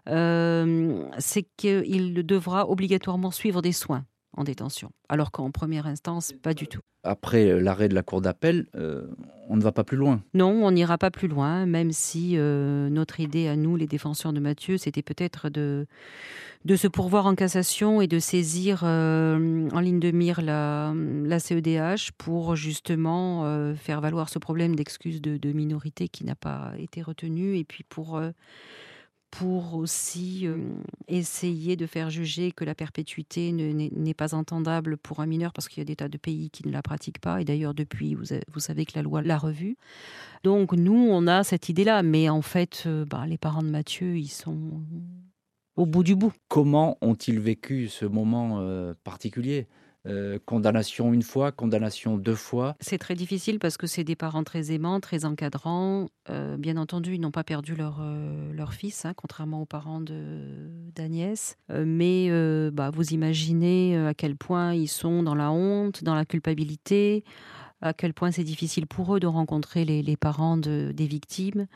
euh, 0.10 1.06
c'est 1.18 1.44
qu'il 1.56 2.14
devra 2.14 2.70
obligatoirement 2.70 3.32
suivre 3.32 3.62
des 3.62 3.72
soins 3.72 4.06
en 4.38 4.44
détention, 4.44 4.92
alors 5.10 5.32
qu'en 5.32 5.52
première 5.52 5.88
instance, 5.88 6.34
pas 6.42 6.54
du 6.54 6.68
tout. 6.68 6.80
Après 7.04 7.50
euh, 7.50 7.60
l'arrêt 7.60 7.90
de 7.90 7.96
la 7.96 8.04
Cour 8.04 8.22
d'appel, 8.22 8.68
euh, 8.76 9.08
on 9.50 9.56
ne 9.56 9.62
va 9.62 9.72
pas 9.72 9.84
plus 9.84 9.98
loin. 9.98 10.22
Non, 10.34 10.50
on 10.66 10.72
n'ira 10.72 10.98
pas 10.98 11.10
plus 11.10 11.28
loin, 11.28 11.66
même 11.66 11.92
si 11.92 12.34
euh, 12.36 12.90
notre 12.90 13.20
idée 13.20 13.48
à 13.48 13.56
nous, 13.56 13.76
les 13.76 13.88
défenseurs 13.88 14.34
de 14.34 14.40
Mathieu, 14.40 14.78
c'était 14.78 15.02
peut-être 15.02 15.50
de, 15.50 15.88
de 16.66 16.76
se 16.76 16.88
pourvoir 16.88 17.26
en 17.26 17.34
cassation 17.34 18.02
et 18.02 18.08
de 18.08 18.20
saisir 18.20 18.84
en 18.84 19.80
ligne 19.80 20.00
de 20.00 20.12
mire 20.12 20.42
la, 20.42 20.94
la 20.96 21.40
CEDH 21.40 22.12
pour 22.18 22.56
justement 22.56 23.74
faire 23.76 24.02
valoir 24.02 24.30
ce 24.30 24.38
problème 24.38 24.76
d'excuse 24.76 25.22
de, 25.22 25.38
de, 25.38 25.52
minorité 25.52 26.10
qui 26.10 26.26
n'a 26.26 26.36
pas 26.36 26.74
été 26.78 27.02
retenu 27.02 27.58
et 27.58 27.64
puis 27.64 27.84
pour 27.84 28.20
pour 29.32 29.76
aussi 29.76 30.48
euh, 30.48 30.58
essayer 31.08 31.76
de 31.76 31.86
faire 31.86 32.10
juger 32.10 32.52
que 32.52 32.64
la 32.64 32.76
perpétuité 32.76 33.52
n'est 33.52 34.14
pas 34.14 34.34
entendable 34.34 34.98
pour 34.98 35.20
un 35.20 35.26
mineur 35.26 35.54
parce 35.54 35.68
qu'il 35.68 35.80
y 35.80 35.82
a 35.82 35.86
des 35.86 35.96
tas 35.96 36.08
de 36.08 36.18
pays 36.18 36.50
qui 36.50 36.66
ne 36.66 36.72
la 36.72 36.82
pratiquent 36.82 37.20
pas. 37.20 37.42
Et 37.42 37.46
d'ailleurs, 37.46 37.74
depuis, 37.74 38.16
vous, 38.16 38.60
savez 38.60 38.86
que 38.86 38.94
la 38.96 39.02
loi 39.02 39.22
l'a 39.22 39.38
revue. 39.38 39.78
Donc, 40.44 40.74
nous, 40.74 41.10
on 41.12 41.28
a 41.28 41.44
cette 41.44 41.70
idée-là. 41.70 42.04
Mais 42.04 42.30
en 42.30 42.42
fait, 42.42 42.84
euh, 42.86 43.06
bah, 43.06 43.26
les 43.28 43.38
parents 43.38 43.64
de 43.64 43.70
Mathieu, 43.70 44.18
ils 44.18 44.30
sont 44.30 44.82
au 45.76 45.86
bout 45.86 46.04
du 46.04 46.16
bout. 46.16 46.34
Comment 46.48 46.98
ont-ils 47.02 47.40
vécu 47.40 47.88
ce 47.88 48.06
moment 48.06 48.60
euh, 48.60 48.94
particulier? 49.04 49.68
Euh, 50.08 50.40
condamnation 50.46 51.14
une 51.14 51.22
fois, 51.22 51.52
condamnation 51.52 52.18
deux 52.18 52.36
fois. 52.36 52.76
C'est 52.80 52.98
très 52.98 53.16
difficile 53.16 53.60
parce 53.60 53.78
que 53.78 53.88
c'est 53.88 54.04
des 54.04 54.16
parents 54.16 54.44
très 54.44 54.72
aimants, 54.72 55.00
très 55.00 55.26
encadrants. 55.26 56.08
Euh, 56.30 56.58
bien 56.58 56.78
entendu, 56.78 57.16
ils 57.16 57.22
n'ont 57.22 57.32
pas 57.32 57.44
perdu 57.44 57.76
leur, 57.76 58.00
euh, 58.02 58.54
leur 58.54 58.74
fils, 58.74 59.06
hein, 59.06 59.14
contrairement 59.16 59.62
aux 59.62 59.66
parents 59.66 60.02
d'Agnès. 60.02 61.58
mais 61.70 62.30
bah, 62.72 62.90
vous 62.92 63.14
imaginez 63.14 63.98
à 63.98 64.14
quel 64.14 64.36
point 64.36 64.74
ils 64.74 64.88
sont 64.88 65.24
dans 65.24 65.36
la 65.36 65.52
honte, 65.52 66.04
dans 66.04 66.16
la 66.16 66.26
culpabilité, 66.26 67.24
à 67.82 67.94
quel 67.94 68.14
point 68.14 68.32
c'est 68.32 68.44
difficile 68.44 68.88
pour 68.88 69.16
eux 69.16 69.20
de 69.20 69.28
rencontrer 69.28 69.86
les, 69.86 70.18
parents 70.18 70.58
des 70.58 71.08
victimes. 71.08 71.68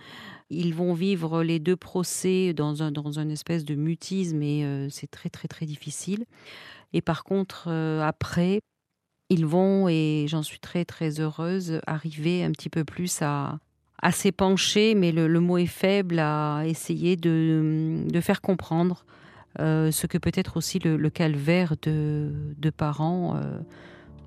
Ils 0.49 0.73
vont 0.73 0.93
vivre 0.93 1.43
les 1.43 1.59
deux 1.59 1.75
procès 1.75 2.53
dans 2.53 2.83
un, 2.83 2.91
dans 2.91 3.19
une 3.19 3.31
espèce 3.31 3.65
de 3.65 3.75
mutisme 3.75 4.41
et 4.41 4.87
c'est 4.89 5.09
très 5.09 5.29
très 5.29 5.47
très 5.47 5.65
difficile. 5.65 6.25
Et 6.93 7.01
par 7.01 7.23
contre, 7.23 7.65
euh, 7.67 8.01
après, 8.01 8.61
ils 9.29 9.45
vont, 9.45 9.87
et 9.87 10.25
j'en 10.27 10.43
suis 10.43 10.59
très 10.59 10.85
très 10.85 11.19
heureuse, 11.19 11.79
arriver 11.87 12.43
un 12.43 12.51
petit 12.51 12.69
peu 12.69 12.83
plus 12.83 13.21
à, 13.21 13.59
à 14.01 14.11
s'épancher, 14.11 14.93
mais 14.93 15.11
le, 15.11 15.39
mot 15.39 15.57
est 15.57 15.67
faible, 15.67 16.19
à 16.19 16.63
essayer 16.65 17.15
de, 17.15 18.03
de 18.09 18.21
faire 18.21 18.41
comprendre 18.41 19.05
euh, 19.59 19.91
ce 19.91 20.07
que 20.07 20.17
peut 20.17 20.31
être 20.33 20.57
aussi 20.57 20.79
le, 20.79 21.09
calvaire 21.09 21.75
de, 21.81 22.31
de 22.57 22.69
parents 22.69 23.37
euh, 23.37 23.59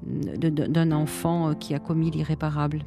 d'un 0.05 0.93
enfant 0.93 1.55
qui 1.55 1.75
a 1.75 1.79
commis 1.79 2.11
l'irréparable. 2.11 2.85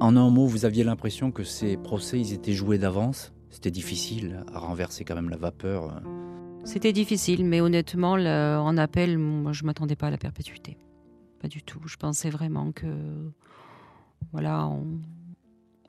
En 0.00 0.16
un 0.16 0.30
mot, 0.30 0.46
vous 0.46 0.64
aviez 0.64 0.84
l'impression 0.84 1.30
que 1.30 1.44
ces 1.44 1.76
procès, 1.76 2.18
ils 2.18 2.32
étaient 2.32 2.52
joués 2.52 2.78
d'avance? 2.78 3.34
C'était 3.50 3.70
difficile 3.70 4.42
à 4.52 4.58
renverser 4.58 5.04
quand 5.04 5.14
même 5.14 5.28
la 5.28 5.36
vapeur 5.36 5.84
euh. 5.84 6.00
C'était 6.64 6.92
difficile, 6.92 7.44
mais 7.44 7.60
honnêtement, 7.60 8.12
en 8.12 8.76
appel, 8.78 9.18
moi, 9.18 9.52
je 9.52 9.64
m'attendais 9.64 9.96
pas 9.96 10.06
à 10.08 10.10
la 10.10 10.18
perpétuité. 10.18 10.78
Pas 11.40 11.48
du 11.48 11.62
tout. 11.62 11.80
Je 11.86 11.96
pensais 11.96 12.30
vraiment 12.30 12.72
que, 12.72 12.86
voilà, 14.32 14.66
on, 14.66 15.00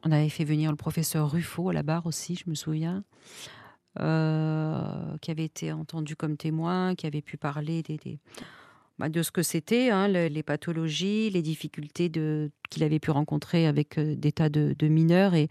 avait 0.03 0.29
fait 0.29 0.43
venir 0.43 0.71
le 0.71 0.77
professeur 0.77 1.31
Ruffo 1.31 1.69
à 1.69 1.73
la 1.73 1.83
barre 1.83 2.05
aussi, 2.05 2.35
je 2.35 2.49
me 2.49 2.55
souviens. 2.55 3.03
qui 3.97 5.31
avait 5.31 5.45
été 5.45 5.71
entendu 5.71 6.15
comme 6.15 6.37
témoin, 6.37 6.95
qui 6.95 7.05
avait 7.07 7.21
pu 7.21 7.37
parler 7.37 7.83
bah, 8.97 9.07
de 9.09 9.23
ce 9.23 9.31
que 9.31 9.43
c'était, 9.43 9.89
hein, 9.89 10.07
les 10.07 10.43
pathologies, 10.43 11.29
les 11.29 11.41
difficultés 11.41 12.11
qu'il 12.69 12.83
avait 12.83 12.99
pu 12.99 13.11
rencontrer 13.11 13.65
avec 13.65 13.99
des 13.99 14.31
tas 14.31 14.49
de, 14.49 14.87
mineurs. 14.87 15.35
Et 15.35 15.47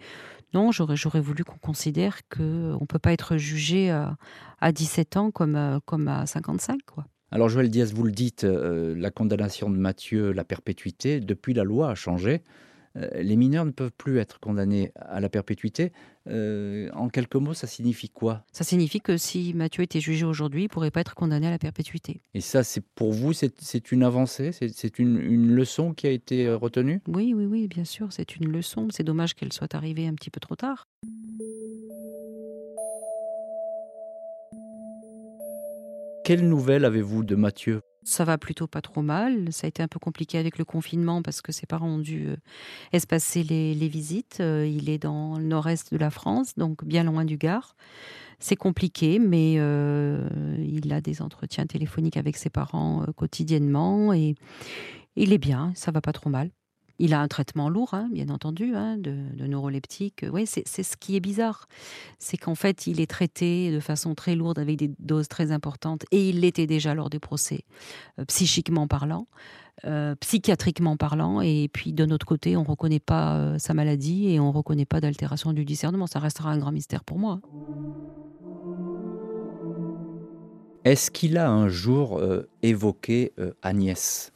non, 0.55 0.71
j'aurais 0.73 1.21
voulu 1.21 1.45
qu'on 1.45 1.59
considère 1.59 2.21
qu'on 2.29 2.79
ne 2.81 2.87
peut 2.87 2.99
pas 2.99 3.13
être 3.13 3.39
jugé 3.39 3.91
à, 3.91 4.17
à 4.61 4.73
17 4.73 5.17
ans 5.17 5.31
comme, 5.31 5.57
à 5.57 6.27
55. 6.27 6.81
Quoi. 6.87 7.07
Alors 7.31 7.49
Joël 7.49 7.69
Diaz, 7.69 7.93
vous 7.93 8.05
le 8.05 8.13
dites, 8.13 8.45
la 8.45 9.11
condamnation 9.11 9.71
de 9.71 9.77
Mathieu, 9.77 10.33
la 10.33 10.45
perpétuité, 10.45 11.21
depuis 11.21 11.55
la 11.55 11.65
loi 11.65 11.91
a 11.91 11.95
changé. 11.95 12.43
Euh, 12.99 13.23
les 13.23 13.37
mineurs 13.37 13.65
ne 13.65 13.71
peuvent 13.71 13.93
plus 13.97 14.19
être 14.19 14.41
condamnés 14.41 14.93
à 14.97 15.21
la 15.21 15.29
perpétuité. 15.29 15.93
Euh, 16.29 16.91
en 16.93 17.09
quelques 17.09 17.37
mots, 17.37 17.55
ça 17.55 17.67
signifie 17.67 18.09
quoi? 18.09 18.45
Ça 18.53 18.65
signifie 18.65 19.01
que 19.01 19.17
si 19.17 19.55
Mathieu 19.55 19.83
était 19.83 20.01
jugé 20.01 20.25
aujourd'hui, 20.25 20.63
il 20.63 20.65
ne 20.65 20.69
pourrait 20.69 20.91
pas 20.91 21.01
être 21.01 21.15
condamné 21.15 21.47
à 21.47 21.51
la 21.51 21.59
perpétuité. 21.59 22.21
Et 22.35 22.41
ça, 22.41 22.65
c'est 22.65 22.85
pour 22.95 23.13
vous, 23.13 23.33
c'est 23.33 23.93
une 23.93 24.03
avancée? 24.03 24.51
C'est 24.53 24.99
une, 24.99 25.19
une, 25.19 25.55
leçon 25.55 25.95
qui 25.95 26.07
a 26.07 26.11
été 26.11 26.47
euh, 26.47 26.57
retenue? 26.57 27.01
Oui, 27.09 27.33
oui, 27.35 27.47
oui, 27.47 27.69
bien 27.69 27.85
sûr, 27.85 28.13
c'est 28.13 28.37
une 28.37 28.51
leçon. 28.51 28.89
C'est 28.91 29.05
dommage 29.05 29.35
qu'elle 29.35 29.53
soit 29.53 29.75
arrivée 29.75 30.07
un 30.07 30.15
petit 30.15 30.31
peu 30.31 30.41
trop 30.41 30.57
tard. 30.57 30.87
Quelle 36.25 36.47
nouvelle 36.47 36.85
avez-vous 36.85 37.25
de 37.25 37.37
Mathieu? 37.37 37.81
Ça 38.09 38.25
va 38.25 38.39
plutôt 38.39 38.67
pas 38.67 38.81
trop 38.81 39.03
mal. 39.03 39.53
Ça 39.53 39.67
a 39.67 39.69
été 39.69 39.83
un 39.83 39.89
peu 39.89 39.99
compliqué 39.99 40.39
avec 40.39 40.59
le 40.59 40.65
confinement 40.65 41.23
parce 41.23 41.41
que 41.43 41.53
ses 41.53 41.67
parents 41.67 41.89
ont 41.89 41.99
dû 41.99 42.29
euh, 42.29 42.37
espacer 42.93 43.43
les, 43.43 43.89
visites. 43.89 44.39
Euh, 44.41 44.67
il 44.67 44.89
est 44.89 44.99
dans 44.99 45.39
le 45.39 45.45
nord-est 45.45 45.93
de 45.93 45.99
la 45.99 46.11
France, 46.11 46.55
donc 46.57 46.85
bien 46.85 47.05
loin 47.05 47.25
du 47.25 47.37
Gard. 47.37 47.77
C'est 48.41 48.57
compliqué, 48.57 49.19
mais 49.19 49.57
euh, 49.59 50.29
il 50.59 50.93
a 50.93 51.01
des 51.01 51.23
entretiens 51.23 51.67
téléphoniques 51.67 52.17
avec 52.17 52.37
ses 52.37 52.51
parents 52.51 53.05
quotidiennement 53.17 54.13
et 54.13 54.37
il 55.17 55.33
est 55.33 55.39
bien, 55.39 55.73
ça 55.75 55.91
va 55.91 56.01
pas 56.01 56.13
trop 56.13 56.31
mal. 56.31 56.51
Il 57.01 57.15
a 57.15 57.21
un 57.21 57.29
traitement 57.29 57.69
lourd, 57.69 57.95
hein, 57.95 58.09
bien 58.13 58.29
entendu, 58.29 58.75
hein, 58.75 58.97
de, 58.99 59.15
neuroleptique. 59.47 60.27
Oui, 60.33 60.47
c'est 60.47 60.83
ce 60.83 60.97
qui 60.97 61.15
est 61.15 61.21
bizarre. 61.21 61.69
C'est 62.19 62.37
qu'en 62.37 62.57
fait, 62.57 62.89
il 62.89 63.01
est 63.01 63.07
traité 63.07 63.71
de 63.71 63.79
façon 63.79 64.17
très 64.17 64.35
lourde, 64.35 64.59
avec 64.59 64.77
des 64.77 64.91
doses 64.99 65.29
très 65.29 65.53
importantes, 65.53 66.05
et 66.11 66.29
il 66.29 66.41
l'était 66.41 66.67
déjà 66.67 66.95
lors 66.95 67.09
des 67.09 67.21
procès, 67.21 67.65
euh, 68.19 68.25
psychiquement 68.25 68.89
parlant. 68.89 69.29
Euh, 69.85 70.17
psychiatriquement 70.17 70.97
parlant, 70.97 71.41
et 71.41 71.71
puis 71.73 71.93
de 71.93 72.05
notre 72.05 72.27
côté, 72.27 72.57
on 72.57 72.63
ne 72.63 72.69
reconnaît 72.69 72.99
pas 72.99 73.37
euh, 73.37 73.59
sa 73.59 73.75
maladie 73.75 74.29
et 74.29 74.41
on 74.41 74.49
ne 74.49 74.53
reconnaît 74.53 74.85
pas 74.85 75.01
d'altération 75.01 75.53
du 75.53 75.65
discernement. 75.65 76.09
Ça 76.09 76.19
restera 76.19 76.51
un 76.51 76.59
grand 76.59 76.73
mystère 76.73 77.05
pour 77.05 77.17
moi. 77.21 77.41
Est-ce 80.83 81.13
qu'il 81.13 81.39
a 81.39 81.49
un 81.49 81.69
jour 81.69 82.21
évoqué 82.63 83.33
Agnès, 83.63 84.33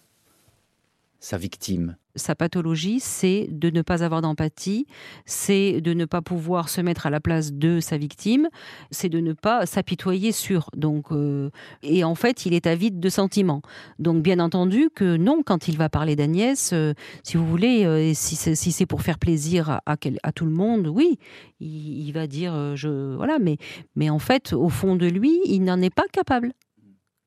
sa 1.19 1.39
victime? 1.39 1.97
Sa 2.15 2.35
pathologie, 2.35 3.01
c'est 3.01 3.49
de 3.51 3.71
ne 3.71 3.83
pas 3.83 4.05
avoir 4.05 4.23
d'empathie, 4.23 4.87
c'est 5.25 5.81
de 5.81 5.95
ne 5.95 6.05
pas 6.05 6.23
pouvoir 6.23 6.69
se 6.69 6.81
mettre 6.81 7.07
à 7.07 7.11
la 7.11 7.21
place 7.21 7.53
de 7.53 7.81
sa 7.81 7.97
victime, 7.97 8.49
c'est 8.91 9.09
de 9.09 9.21
ne 9.21 9.33
pas 9.33 9.67
s'apitoyer 9.67 10.33
sur. 10.33 10.69
Donc, 10.77 11.13
euh, 11.13 11.51
et 11.83 12.05
en 12.05 12.15
fait, 12.15 12.47
il 12.47 12.55
est 12.55 12.67
avide 12.67 13.01
de 13.01 13.09
sentiments. 13.09 13.63
Donc, 13.99 14.23
bien 14.23 14.39
entendu 14.39 14.91
que 14.95 15.17
non, 15.17 15.43
quand 15.45 15.69
il 15.69 15.77
va 15.77 15.89
parler 15.89 16.17
d'Agnès, 16.17 16.73
euh, 16.73 16.95
si 17.23 17.37
vous 17.37 17.47
voulez, 17.47 17.85
euh, 17.85 18.13
si 18.15 18.37
c'est 18.37 18.87
pour 18.87 19.03
faire 19.03 19.19
plaisir 19.19 19.81
à, 19.87 19.97
tout 19.97 20.45
le 20.45 20.53
monde, 20.53 20.89
oui, 20.89 21.19
il, 21.61 22.07
il 22.07 22.13
va 22.13 22.27
dire, 22.27 22.77
je, 22.77 23.15
voilà, 23.17 23.39
mais, 23.39 23.57
mais 23.97 24.11
en 24.11 24.19
fait, 24.19 24.53
au 24.53 24.69
fond 24.69 24.97
de 24.97 25.07
lui, 25.07 25.41
il 25.47 25.65
n'en 25.65 25.81
est 25.81 25.95
pas 25.95 26.07
capable. 26.13 26.53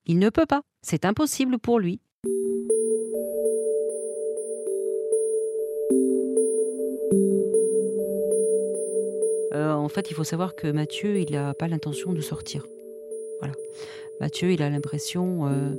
Il 0.05 0.19
ne 0.19 0.29
peut 0.29 0.45
pas. 0.45 0.61
C'est 0.81 1.05
impossible 1.05 1.57
pour 1.57 1.79
lui. 1.79 1.99
En 9.85 9.89
fait, 9.89 10.09
il 10.09 10.13
faut 10.13 10.23
savoir 10.23 10.55
que 10.55 10.67
Mathieu, 10.71 11.19
il 11.19 11.31
n'a 11.31 11.53
pas 11.53 11.67
l'intention 11.67 12.13
de 12.13 12.21
sortir. 12.21 12.65
Voilà. 13.39 13.53
Mathieu, 14.19 14.51
il 14.51 14.61
a 14.61 14.69
l'impression 14.69 15.47
euh, 15.47 15.75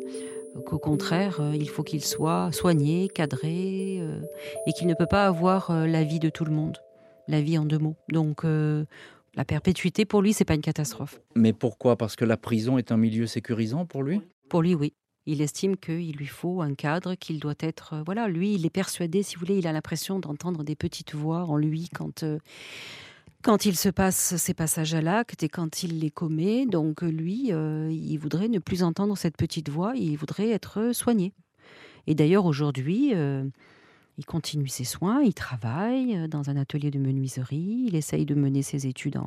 qu'au 0.64 0.79
contraire, 0.79 1.40
euh, 1.40 1.55
il 1.55 1.69
faut 1.69 1.83
qu'il 1.83 2.05
soit 2.05 2.53
soigné, 2.53 3.09
cadré, 3.09 3.97
et 4.66 4.73
qu'il 4.77 4.87
ne 4.87 4.95
peut 4.95 5.07
pas 5.07 5.27
avoir 5.27 5.73
la 5.87 6.05
vie 6.05 6.21
de 6.21 6.29
tout 6.29 6.45
le 6.45 6.53
monde, 6.53 6.79
la 7.29 7.40
vie 7.40 7.59
en 7.59 7.64
deux 7.64 7.79
mots. 7.79 7.97
Donc, 8.11 8.45
la 8.45 9.45
perpétuité, 9.45 10.05
pour 10.05 10.23
lui, 10.23 10.33
c'est 10.33 10.45
pas 10.45 10.55
une 10.55 10.61
catastrophe. 10.61 11.21
Mais 11.35 11.53
pourquoi? 11.53 11.97
Parce 11.97 12.16
que 12.16 12.25
la 12.25 12.37
prison 12.37 12.79
est 12.79 12.92
un 12.92 12.97
milieu 12.97 13.27
sécurisant 13.27 13.85
pour 13.85 14.03
lui? 14.03 14.21
Pour 14.49 14.62
lui, 14.62 14.75
oui. 14.75 14.95
Il 15.27 15.42
estime 15.42 15.77
qu'il 15.77 16.16
lui 16.16 16.27
faut 16.27 16.62
un 16.62 16.75
cadre, 16.75 17.16
qu'il 17.16 17.40
doit 17.40 17.55
être. 17.59 17.97
voilà, 18.07 18.29
lui, 18.29 18.55
il 18.55 18.64
est 18.64 18.71
persuadé, 18.71 19.25
si 19.25 19.35
vous 19.35 19.40
voulez, 19.40 19.59
il 19.59 19.66
a 19.66 19.73
l'impression 19.73 20.21
d'entendre 20.21 20.62
des 20.62 20.77
petites 20.77 21.14
voix 21.14 21.40
en 21.40 21.57
lui 21.57 21.88
quand 21.92 22.25
quand 23.46 23.64
il 23.64 23.76
se 23.76 23.88
passe 23.88 24.35
ces 24.35 24.54
passages 24.54 24.94
à 24.94 25.00
l'acte 25.00 25.44
et 25.44 25.48
quand 25.48 25.85
il 25.85 26.00
les 26.00 26.11
commet. 26.11 26.66
Donc 26.66 27.02
lui, 27.02 27.52
euh, 27.52 27.88
il 27.92 28.16
voudrait 28.16 28.48
ne 28.48 28.59
plus 28.59 28.82
entendre 28.82 29.16
cette 29.16 29.37
petite 29.37 29.68
voix, 29.68 29.92
il 29.94 30.16
voudrait 30.16 30.50
être 30.50 30.90
soigné. 30.92 31.32
Et 32.09 32.16
d'ailleurs 32.16 32.44
aujourd'hui, 32.44 33.12
euh, 33.14 33.44
il 34.18 34.26
continue 34.26 34.66
ses 34.66 34.82
soins, 34.82 35.22
il 35.22 35.32
travaille 35.32 36.26
dans 36.28 36.50
un 36.50 36.56
atelier 36.56 36.90
de 36.90 36.98
menuiserie, 36.98 37.85
il 37.87 37.94
essaye 37.94 38.26
de 38.26 38.35
mener 38.35 38.62
ses 38.62 38.88
études 38.88 39.20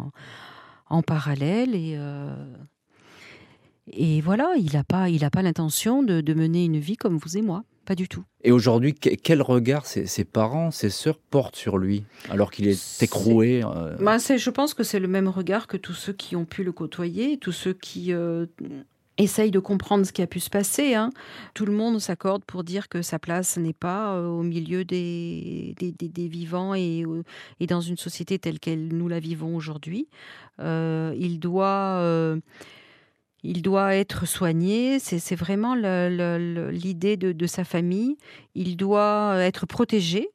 en, 0.89 1.01
parallèle 1.01 1.73
et, 1.73 1.95
euh, 1.97 2.35
et 3.87 4.19
voilà, 4.19 4.51
il 4.57 4.73
n'a 4.73 4.83
pas, 4.83 5.07
pas 5.31 5.41
l'intention 5.41 6.03
de 6.03 6.33
mener 6.33 6.65
une 6.65 6.79
vie 6.79 6.97
comme 6.97 7.15
vous 7.15 7.37
et 7.37 7.41
moi 7.41 7.63
pas 7.89 7.95
du 7.95 8.07
tout. 8.07 8.23
Et 8.43 8.51
aujourd'hui, 8.51 8.93
quel 8.93 9.41
regard 9.41 9.87
ses, 9.87 10.23
parents, 10.23 10.69
ses 10.69 10.91
sœurs 10.91 11.17
portent 11.17 11.55
sur 11.55 11.79
lui 11.79 12.03
alors 12.29 12.51
qu'il 12.51 12.67
est, 12.67 13.01
écroué 13.01 13.63
euh? 13.65 13.95
Bah, 13.99 14.17
Je 14.19 14.49
pense 14.51 14.75
que 14.75 14.83
c'est 14.83 14.99
le 14.99 15.07
même 15.07 15.27
regard 15.27 15.65
que 15.65 15.75
tous 15.75 15.95
ceux 15.95 16.13
qui 16.13 16.35
ont 16.35 16.45
pu 16.45 16.63
le 16.63 16.71
côtoyer, 16.71 17.39
tous 17.39 17.51
ceux 17.51 17.73
qui 17.73 18.13
euh, 18.13 18.45
essayent 19.17 19.49
de 19.49 19.57
comprendre 19.57 20.05
ce 20.05 20.11
qui 20.11 20.21
a 20.21 20.27
pu 20.27 20.39
se 20.39 20.51
passer. 20.51 20.93
Hein. 20.93 21.09
Tout 21.55 21.65
le 21.65 21.73
monde 21.73 21.99
s'accorde 21.99 22.45
pour 22.45 22.63
dire 22.63 22.89
que 22.89 23.01
sa 23.01 23.17
place 23.17 23.57
n'est 23.57 23.73
pas 23.73 24.13
euh, 24.13 24.27
au 24.27 24.43
milieu 24.43 24.85
des, 24.85 25.73
des, 25.79 26.27
vivants 26.27 26.75
et, 26.75 27.05
et, 27.59 27.65
dans 27.65 27.81
une 27.81 27.97
société 27.97 28.37
telle 28.37 28.59
qu'elle 28.59 28.89
nous 28.89 29.07
la 29.07 29.19
vivons 29.19 29.55
aujourd'hui. 29.55 30.07
il 30.59 31.39
doit 31.39 32.37
il 33.43 33.61
doit 33.61 33.95
être 33.95 34.27
soigné, 34.27 34.99
c'est 34.99 35.35
vraiment 35.35 35.75
l'idée 35.75 37.17
de, 37.17 37.47
sa 37.47 37.63
famille. 37.63 38.17
Il 38.55 38.75
doit 38.75 39.37
être 39.39 39.65
protégé 39.65 40.29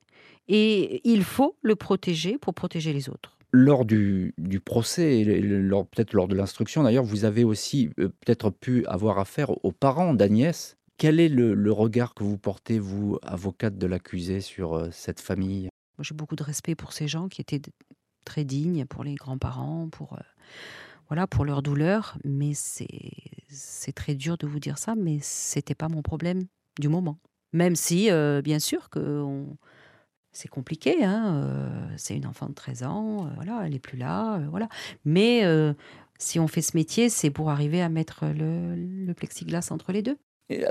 et 0.49 1.01
il 1.09 1.25
faut 1.25 1.57
le 1.63 1.77
protéger 1.77 2.39
pour 2.39 2.55
protéger 2.55 2.93
les 2.93 3.09
autres. 3.09 3.37
Lors 3.53 3.85
du, 3.85 4.35
procès, 4.65 5.23
peut-être 5.25 6.13
lors 6.13 6.29
de 6.29 6.35
l'instruction 6.35 6.83
d'ailleurs, 6.83 7.05
vous 7.05 7.25
avez 7.25 7.45
aussi 7.45 7.91
euh, 8.01 8.09
peut-être 8.09 8.51
pu 8.51 8.85
avoir 8.87 9.21
affaire 9.21 9.65
aux 9.65 9.71
parents 9.71 10.13
d'Agnès. 10.13 10.77
Quel 10.97 11.21
est 11.21 11.29
le, 11.29 11.73
regard 11.73 12.15
que 12.15 12.25
vous 12.25 12.37
portez, 12.37 12.81
vous, 12.81 13.19
avocate 13.23 13.79
de 13.79 13.87
l'accusé, 13.87 14.41
sur 14.41 14.75
euh, 14.75 14.89
cette 14.91 15.21
famille? 15.21 15.69
J'ai 16.01 16.15
beaucoup 16.15 16.35
de 16.35 16.43
respect 16.43 16.75
pour 16.75 16.93
ces 16.93 17.07
gens 17.07 17.29
qui 17.29 17.41
étaient 17.41 17.63
très 18.25 18.45
dignes, 18.45 18.87
pour 18.87 19.05
les 19.05 19.15
grands-parents, 19.15 19.89
pour... 19.89 20.15
Euh, 20.15 20.23
voilà, 21.09 21.27
pour 21.27 21.45
leur 21.45 21.63
douleur. 21.63 22.19
Mais 22.25 22.53
c'est 22.55 23.93
très 23.95 24.15
dur 24.15 24.37
de 24.37 24.47
vous 24.47 24.61
dire 24.61 24.79
ça, 24.79 24.95
mais 24.95 25.19
c'était 25.21 25.75
pas 25.75 25.89
mon 25.89 26.03
problème 26.03 26.45
du 26.81 26.89
moment. 26.89 27.19
Même 27.53 27.77
si, 27.77 28.11
euh, 28.11 28.43
bien 28.43 28.59
sûr, 28.59 28.91
que 28.91 29.25
c'est 30.33 30.49
compliqué. 30.49 31.05
Hein, 31.05 31.37
euh, 31.37 31.87
c'est 31.97 32.17
une 32.17 32.27
enfant 32.27 32.49
de 32.49 32.55
13 32.55 32.83
ans, 32.83 33.27
euh, 33.27 33.31
voilà, 33.37 33.63
elle 33.65 33.75
est 33.75 33.81
plus 33.81 33.97
là, 33.97 34.41
voilà. 34.51 34.69
Mais 35.05 35.45
si 36.19 36.39
on 36.41 36.49
fait 36.49 36.63
ce 36.63 36.77
métier, 36.77 37.09
c'est 37.09 37.31
pour 37.31 37.51
arriver 37.51 37.81
à 37.81 37.89
mettre 37.89 38.25
le 38.27 39.13
plexiglas 39.13 39.69
entre 39.71 39.93
les 39.93 40.03
deux. 40.03 40.19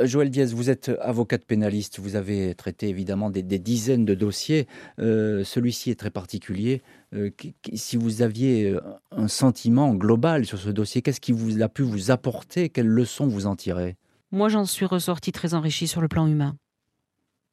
Joël 0.03 0.29
Diaz, 0.29 0.53
vous 0.53 0.69
êtes 0.69 0.91
avocate 1.01 1.45
pénaliste, 1.45 1.99
vous 1.99 2.15
avez 2.15 2.53
traité 2.53 2.89
évidemment 2.89 3.31
des, 3.31 3.41
dizaines 3.41 4.05
de 4.05 4.13
dossiers. 4.13 4.67
Celui-ci 4.97 5.89
est 5.89 5.99
très 5.99 6.11
particulier. 6.11 6.81
Euh, 7.13 7.29
si 7.73 7.97
vous 7.97 8.21
aviez 8.21 8.77
un 9.11 9.27
sentiment 9.27 9.93
global 9.93 10.45
sur 10.45 10.57
ce 10.57 10.69
dossier, 10.69 11.01
qu'est-ce 11.01 11.21
qui 11.21 11.31
vous 11.31 11.61
a 11.61 11.69
pu 11.69 11.83
vous 11.83 12.11
apporter? 12.11 12.69
Quelles 12.69 12.87
leçons 12.87 13.27
vous 13.27 13.45
en 13.45 13.55
tirez? 13.55 13.97
Moi, 14.31 14.49
j'en 14.49 14.65
suis 14.65 14.85
ressortie 14.85 15.31
très 15.31 15.53
enrichie 15.53 15.87
sur 15.87 16.01
le 16.01 16.07
plan 16.07 16.27
humain. 16.27 16.55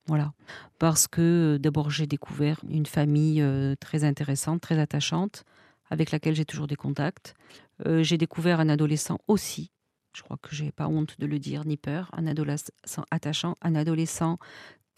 Voilà. 0.07 0.33
Parce 0.79 1.07
que 1.07 1.59
d'abord, 1.61 1.91
j'ai 1.91 2.07
découvert 2.07 2.61
une 2.69 2.87
famille 2.87 3.45
très 3.81 4.05
intéressante, 4.05 4.63
très 4.63 4.79
attachante, 4.79 5.45
avec 5.91 6.11
laquelle 6.11 6.35
j'ai 6.35 6.47
toujours 6.47 6.67
des 6.67 6.77
contacts. 6.77 7.35
j'ai 7.85 8.17
découvert 8.17 8.61
un 8.61 8.71
adolescent 8.71 9.19
aussi 9.29 9.71
je 10.17 10.23
crois 10.23 10.39
que 10.43 10.55
j'ai 10.55 10.73
pas 10.73 10.89
honte 10.89 11.19
de 11.19 11.27
le 11.27 11.39
dire, 11.39 11.65
ni 11.65 11.77
peur, 11.77 12.11
un 12.13 12.27
adolescent 12.27 13.05
attachant, 13.11 13.55
un 13.63 13.75
adolescent 13.75 14.39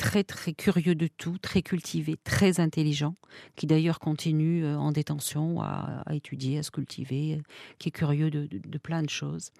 très 0.02 0.24
très 0.24 0.52
curieux 0.52 0.96
de 0.96 1.06
tout, 1.06 1.38
très 1.38 1.62
cultivé, 1.62 2.16
très 2.24 2.58
intelligent, 2.58 3.14
qui 3.54 3.68
d'ailleurs 3.68 4.00
continue 4.00 4.64
euh, 4.64 4.76
en 4.76 4.90
détention 4.90 5.62
à, 5.62 6.02
étudier, 6.10 6.58
à 6.58 6.64
se 6.64 6.72
cultiver, 6.72 7.34
euh, 7.34 7.42
qui 7.78 7.90
est 7.90 7.92
curieux 7.92 8.28
de, 8.28 8.78
plein 8.78 9.02
de 9.02 9.08
choses. 9.08 9.52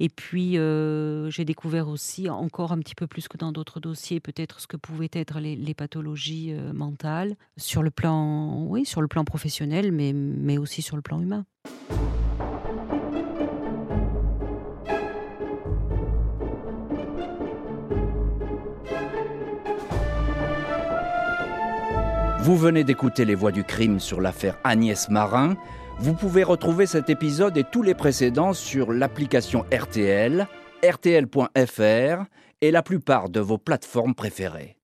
Et 0.00 0.10
puis, 0.10 0.58
euh, 0.58 1.30
j'ai 1.30 1.46
découvert 1.46 1.88
aussi, 1.88 2.28
encore 2.28 2.72
un 2.72 2.78
petit 2.78 2.94
peu 2.94 3.06
plus 3.06 3.26
que 3.26 3.38
dans 3.38 3.50
d'autres 3.50 3.80
dossiers, 3.80 4.20
peut-être 4.20 4.60
ce 4.60 4.66
que 4.66 4.76
pouvaient 4.76 5.10
être 5.14 5.40
les, 5.40 5.74
pathologies 5.74 6.52
mentales, 6.74 7.34
sur 7.56 7.82
le 7.82 7.90
plan, 7.90 8.64
oui, 8.66 8.84
sur 8.84 9.00
le 9.00 9.08
plan 9.08 9.24
professionnel, 9.24 9.92
mais, 9.92 10.12
mais 10.12 10.58
aussi 10.58 10.82
sur 10.82 10.94
le 10.94 11.02
plan 11.02 11.20
humain. 11.20 11.46
Vous 22.48 22.56
venez 22.56 22.82
d'écouter 22.82 23.26
Les 23.26 23.34
Voix 23.34 23.52
du 23.52 23.62
crime 23.62 24.00
sur 24.00 24.22
l'affaire 24.22 24.56
Agnès 24.64 25.10
Marin. 25.10 25.54
Vous 25.98 26.14
pouvez 26.14 26.42
retrouver 26.42 26.86
cet 26.86 27.10
épisode 27.10 27.58
et 27.58 27.62
tous 27.62 27.82
les 27.82 27.92
précédents 27.92 28.54
sur 28.54 28.90
l'application 28.90 29.66
RTL, 29.70 30.48
rtl.fr 30.82 32.24
et 32.62 32.70
la 32.70 32.82
plupart 32.82 33.28
de 33.28 33.40
vos 33.40 33.58
plateformes 33.58 34.14
préférées. 34.14 34.77